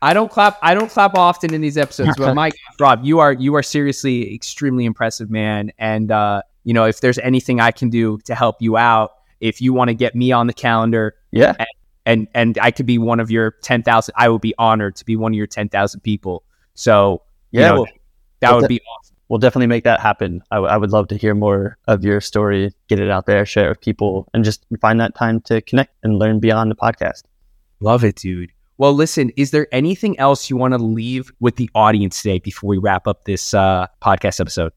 I 0.00 0.14
don't 0.14 0.30
clap. 0.30 0.58
I 0.62 0.72
don't 0.72 0.90
clap 0.90 1.16
often 1.16 1.52
in 1.52 1.60
these 1.60 1.76
episodes, 1.76 2.14
but 2.16 2.34
Mike, 2.36 2.54
Rob, 2.80 3.04
you 3.04 3.18
are 3.18 3.32
you 3.32 3.54
are 3.56 3.62
seriously 3.62 4.32
extremely 4.32 4.84
impressive, 4.84 5.28
man. 5.28 5.72
And 5.76 6.12
uh, 6.12 6.42
you 6.62 6.72
know, 6.72 6.84
if 6.84 7.00
there's 7.00 7.18
anything 7.18 7.60
I 7.60 7.72
can 7.72 7.90
do 7.90 8.18
to 8.24 8.34
help 8.34 8.62
you 8.62 8.76
out, 8.76 9.12
if 9.40 9.60
you 9.60 9.72
want 9.72 9.88
to 9.88 9.94
get 9.94 10.14
me 10.14 10.30
on 10.30 10.46
the 10.46 10.54
calendar, 10.54 11.16
yeah, 11.32 11.56
and 11.58 11.68
and, 12.04 12.28
and 12.34 12.58
I 12.62 12.70
could 12.70 12.86
be 12.86 12.98
one 12.98 13.18
of 13.18 13.30
your 13.30 13.52
ten 13.62 13.82
thousand, 13.82 14.14
I 14.16 14.28
would 14.28 14.40
be 14.40 14.54
honored 14.56 14.94
to 14.96 15.04
be 15.04 15.16
one 15.16 15.32
of 15.32 15.36
your 15.36 15.48
ten 15.48 15.68
thousand 15.68 16.00
people. 16.00 16.44
So, 16.74 17.22
yeah, 17.50 17.70
you 17.70 17.76
know, 17.76 17.86
that 18.40 18.50
well, 18.50 18.60
would 18.60 18.68
be 18.68 18.80
awesome 18.80 19.11
we'll 19.32 19.38
definitely 19.38 19.66
make 19.66 19.84
that 19.84 19.98
happen. 19.98 20.42
I, 20.50 20.56
w- 20.56 20.70
I 20.70 20.76
would 20.76 20.90
love 20.90 21.08
to 21.08 21.16
hear 21.16 21.34
more 21.34 21.78
of 21.88 22.04
your 22.04 22.20
story, 22.20 22.70
get 22.88 23.00
it 23.00 23.08
out 23.08 23.24
there, 23.24 23.46
share 23.46 23.64
it 23.64 23.68
with 23.70 23.80
people, 23.80 24.28
and 24.34 24.44
just 24.44 24.66
find 24.78 25.00
that 25.00 25.14
time 25.14 25.40
to 25.46 25.62
connect 25.62 25.94
and 26.02 26.18
learn 26.18 26.38
beyond 26.38 26.70
the 26.70 26.74
podcast. 26.74 27.22
Love 27.80 28.04
it, 28.04 28.16
dude. 28.16 28.52
Well, 28.76 28.92
listen, 28.92 29.30
is 29.38 29.50
there 29.50 29.68
anything 29.72 30.18
else 30.18 30.50
you 30.50 30.58
want 30.58 30.74
to 30.74 30.78
leave 30.78 31.32
with 31.40 31.56
the 31.56 31.70
audience 31.74 32.20
today 32.20 32.40
before 32.40 32.68
we 32.68 32.76
wrap 32.76 33.06
up 33.06 33.24
this 33.24 33.54
uh, 33.54 33.86
podcast 34.02 34.38
episode? 34.38 34.70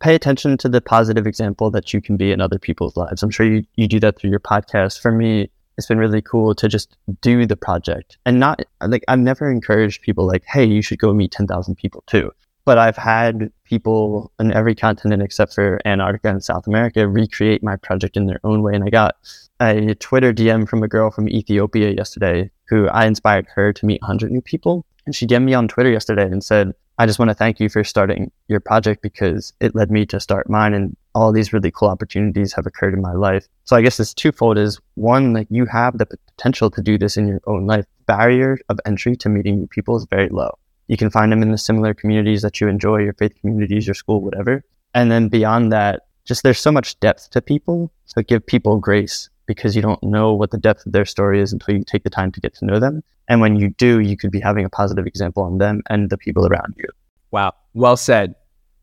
Pay 0.00 0.14
attention 0.14 0.58
to 0.58 0.68
the 0.68 0.82
positive 0.82 1.26
example 1.26 1.70
that 1.70 1.94
you 1.94 2.02
can 2.02 2.18
be 2.18 2.32
in 2.32 2.40
other 2.42 2.58
people's 2.58 2.98
lives. 2.98 3.22
I'm 3.22 3.30
sure 3.30 3.46
you, 3.46 3.64
you 3.76 3.88
do 3.88 4.00
that 4.00 4.18
through 4.18 4.28
your 4.28 4.40
podcast. 4.40 5.00
For 5.00 5.10
me, 5.10 5.50
it's 5.78 5.86
been 5.86 5.96
really 5.96 6.20
cool 6.20 6.54
to 6.56 6.68
just 6.68 6.98
do 7.22 7.46
the 7.46 7.56
project 7.56 8.18
and 8.26 8.38
not 8.38 8.60
like 8.86 9.04
I've 9.08 9.20
never 9.20 9.50
encouraged 9.50 10.02
people 10.02 10.26
like, 10.26 10.44
hey, 10.44 10.66
you 10.66 10.82
should 10.82 10.98
go 10.98 11.14
meet 11.14 11.32
10,000 11.32 11.76
people 11.76 12.04
too 12.06 12.30
but 12.64 12.78
I've 12.78 12.96
had 12.96 13.50
people 13.64 14.32
in 14.38 14.52
every 14.52 14.74
continent 14.74 15.22
except 15.22 15.54
for 15.54 15.80
Antarctica 15.84 16.28
and 16.28 16.44
South 16.44 16.66
America 16.66 17.08
recreate 17.08 17.62
my 17.62 17.76
project 17.76 18.16
in 18.16 18.26
their 18.26 18.40
own 18.44 18.62
way. 18.62 18.74
And 18.74 18.84
I 18.84 18.90
got 18.90 19.16
a 19.60 19.94
Twitter 19.96 20.32
DM 20.32 20.68
from 20.68 20.82
a 20.82 20.88
girl 20.88 21.10
from 21.10 21.28
Ethiopia 21.28 21.90
yesterday 21.90 22.50
who 22.68 22.88
I 22.88 23.06
inspired 23.06 23.46
her 23.54 23.72
to 23.72 23.86
meet 23.86 24.00
100 24.02 24.30
new 24.30 24.40
people. 24.40 24.86
And 25.06 25.14
she 25.14 25.26
DM'd 25.26 25.44
me 25.44 25.54
on 25.54 25.66
Twitter 25.68 25.90
yesterday 25.90 26.24
and 26.24 26.42
said, 26.44 26.72
I 26.98 27.06
just 27.06 27.18
want 27.18 27.30
to 27.30 27.34
thank 27.34 27.58
you 27.58 27.68
for 27.68 27.82
starting 27.82 28.30
your 28.48 28.60
project 28.60 29.02
because 29.02 29.52
it 29.60 29.74
led 29.74 29.90
me 29.90 30.06
to 30.06 30.20
start 30.20 30.48
mine 30.48 30.74
and 30.74 30.96
all 31.14 31.32
these 31.32 31.52
really 31.52 31.70
cool 31.70 31.88
opportunities 31.88 32.52
have 32.52 32.66
occurred 32.66 32.94
in 32.94 33.00
my 33.00 33.12
life. 33.12 33.48
So 33.64 33.74
I 33.74 33.82
guess 33.82 33.98
it's 33.98 34.14
twofold 34.14 34.58
is 34.58 34.78
one, 34.94 35.32
like 35.32 35.48
you 35.50 35.66
have 35.66 35.98
the 35.98 36.06
potential 36.06 36.70
to 36.70 36.82
do 36.82 36.98
this 36.98 37.16
in 37.16 37.26
your 37.26 37.40
own 37.46 37.66
life. 37.66 37.86
Barrier 38.06 38.58
of 38.68 38.78
entry 38.84 39.16
to 39.16 39.28
meeting 39.28 39.58
new 39.58 39.66
people 39.66 39.96
is 39.96 40.06
very 40.10 40.28
low. 40.28 40.56
You 40.92 40.98
can 40.98 41.08
find 41.08 41.32
them 41.32 41.40
in 41.40 41.52
the 41.52 41.56
similar 41.56 41.94
communities 41.94 42.42
that 42.42 42.60
you 42.60 42.68
enjoy, 42.68 42.98
your 42.98 43.14
faith 43.14 43.32
communities, 43.40 43.86
your 43.86 43.94
school, 43.94 44.20
whatever. 44.20 44.62
And 44.92 45.10
then 45.10 45.28
beyond 45.28 45.72
that, 45.72 46.02
just 46.26 46.42
there's 46.42 46.58
so 46.58 46.70
much 46.70 47.00
depth 47.00 47.30
to 47.30 47.40
people. 47.40 47.90
So 48.04 48.20
give 48.20 48.46
people 48.46 48.76
grace 48.76 49.30
because 49.46 49.74
you 49.74 49.80
don't 49.80 50.02
know 50.02 50.34
what 50.34 50.50
the 50.50 50.58
depth 50.58 50.84
of 50.84 50.92
their 50.92 51.06
story 51.06 51.40
is 51.40 51.50
until 51.50 51.76
you 51.76 51.82
take 51.82 52.04
the 52.04 52.10
time 52.10 52.30
to 52.32 52.40
get 52.42 52.52
to 52.56 52.66
know 52.66 52.78
them. 52.78 53.02
And 53.26 53.40
when 53.40 53.56
you 53.56 53.70
do, 53.70 54.00
you 54.00 54.18
could 54.18 54.30
be 54.30 54.38
having 54.38 54.66
a 54.66 54.68
positive 54.68 55.06
example 55.06 55.44
on 55.44 55.56
them 55.56 55.80
and 55.88 56.10
the 56.10 56.18
people 56.18 56.46
around 56.46 56.74
you. 56.76 56.84
Wow. 57.30 57.54
Well 57.72 57.96
said. 57.96 58.34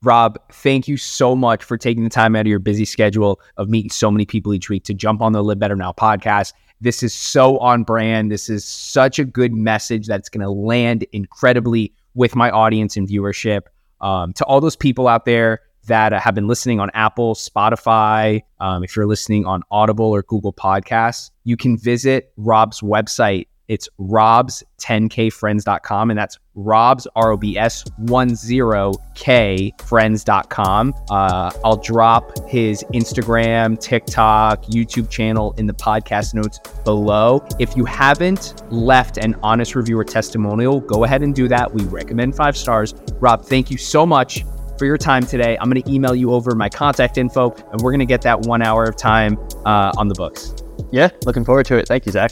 Rob, 0.01 0.39
thank 0.51 0.87
you 0.87 0.97
so 0.97 1.35
much 1.35 1.63
for 1.63 1.77
taking 1.77 2.05
the 2.05 2.09
time 2.09 2.35
out 2.35 2.41
of 2.41 2.47
your 2.47 2.57
busy 2.57 2.85
schedule 2.85 3.39
of 3.57 3.69
meeting 3.69 3.91
so 3.91 4.09
many 4.09 4.25
people 4.25 4.51
each 4.55 4.67
week 4.67 4.83
to 4.85 4.95
jump 4.95 5.21
on 5.21 5.33
the 5.33 5.43
Live 5.43 5.59
Better 5.59 5.75
Now 5.75 5.91
podcast. 5.91 6.53
This 6.81 7.03
is 7.03 7.13
so 7.13 7.59
on 7.59 7.83
brand. 7.83 8.31
This 8.31 8.49
is 8.49 8.65
such 8.65 9.19
a 9.19 9.25
good 9.25 9.53
message 9.53 10.07
that's 10.07 10.29
going 10.29 10.41
to 10.41 10.49
land 10.49 11.05
incredibly 11.11 11.93
with 12.13 12.35
my 12.35 12.49
audience 12.49 12.97
and 12.97 13.07
viewership. 13.07 13.61
Um, 14.01 14.33
to 14.33 14.45
all 14.45 14.61
those 14.61 14.75
people 14.75 15.07
out 15.07 15.25
there 15.25 15.61
that 15.87 16.13
uh, 16.13 16.19
have 16.19 16.35
been 16.35 16.47
listening 16.47 16.79
on 16.79 16.89
Apple, 16.93 17.35
Spotify, 17.35 18.41
um, 18.59 18.83
if 18.83 18.95
you're 18.95 19.07
listening 19.07 19.45
on 19.45 19.63
Audible 19.71 20.05
or 20.05 20.23
Google 20.23 20.53
Podcasts, 20.53 21.31
you 21.43 21.57
can 21.57 21.77
visit 21.77 22.31
Rob's 22.37 22.81
website 22.81 23.47
it's 23.69 23.87
robs10kfriends.com, 23.99 26.09
and 26.09 26.17
that's 26.17 26.39
robs, 26.63 27.07
R 27.15 27.31
O 27.31 27.37
B 27.37 27.57
S 27.57 27.83
10k 28.05 29.81
friends.com. 29.81 30.93
Uh, 31.09 31.51
I'll 31.63 31.77
drop 31.77 32.47
his 32.47 32.83
Instagram, 32.93 33.79
TikTok, 33.79 34.63
YouTube 34.65 35.09
channel 35.09 35.53
in 35.57 35.65
the 35.67 35.73
podcast 35.73 36.33
notes 36.33 36.59
below. 36.83 37.45
If 37.59 37.75
you 37.75 37.85
haven't 37.85 38.61
left 38.71 39.17
an 39.17 39.35
honest 39.43 39.75
review 39.75 39.97
or 39.99 40.03
testimonial, 40.03 40.79
go 40.79 41.03
ahead 41.03 41.21
and 41.21 41.33
do 41.33 41.47
that. 41.47 41.73
We 41.73 41.83
recommend 41.85 42.35
five 42.35 42.57
stars. 42.57 42.93
Rob, 43.19 43.45
thank 43.45 43.71
you 43.71 43.77
so 43.77 44.05
much 44.05 44.45
for 44.77 44.85
your 44.85 44.97
time 44.97 45.25
today. 45.25 45.57
I'm 45.59 45.69
going 45.69 45.83
to 45.83 45.91
email 45.91 46.15
you 46.15 46.31
over 46.31 46.55
my 46.55 46.69
contact 46.69 47.17
info, 47.17 47.51
and 47.71 47.81
we're 47.81 47.91
going 47.91 47.99
to 47.99 48.05
get 48.05 48.21
that 48.21 48.39
one 48.41 48.61
hour 48.61 48.85
of 48.85 48.95
time 48.95 49.37
uh, 49.65 49.91
on 49.97 50.07
the 50.07 50.15
books. 50.15 50.55
Yeah, 50.91 51.09
looking 51.25 51.43
forward 51.43 51.65
to 51.67 51.77
it. 51.77 51.87
Thank 51.87 52.05
you, 52.05 52.11
Zach. 52.11 52.31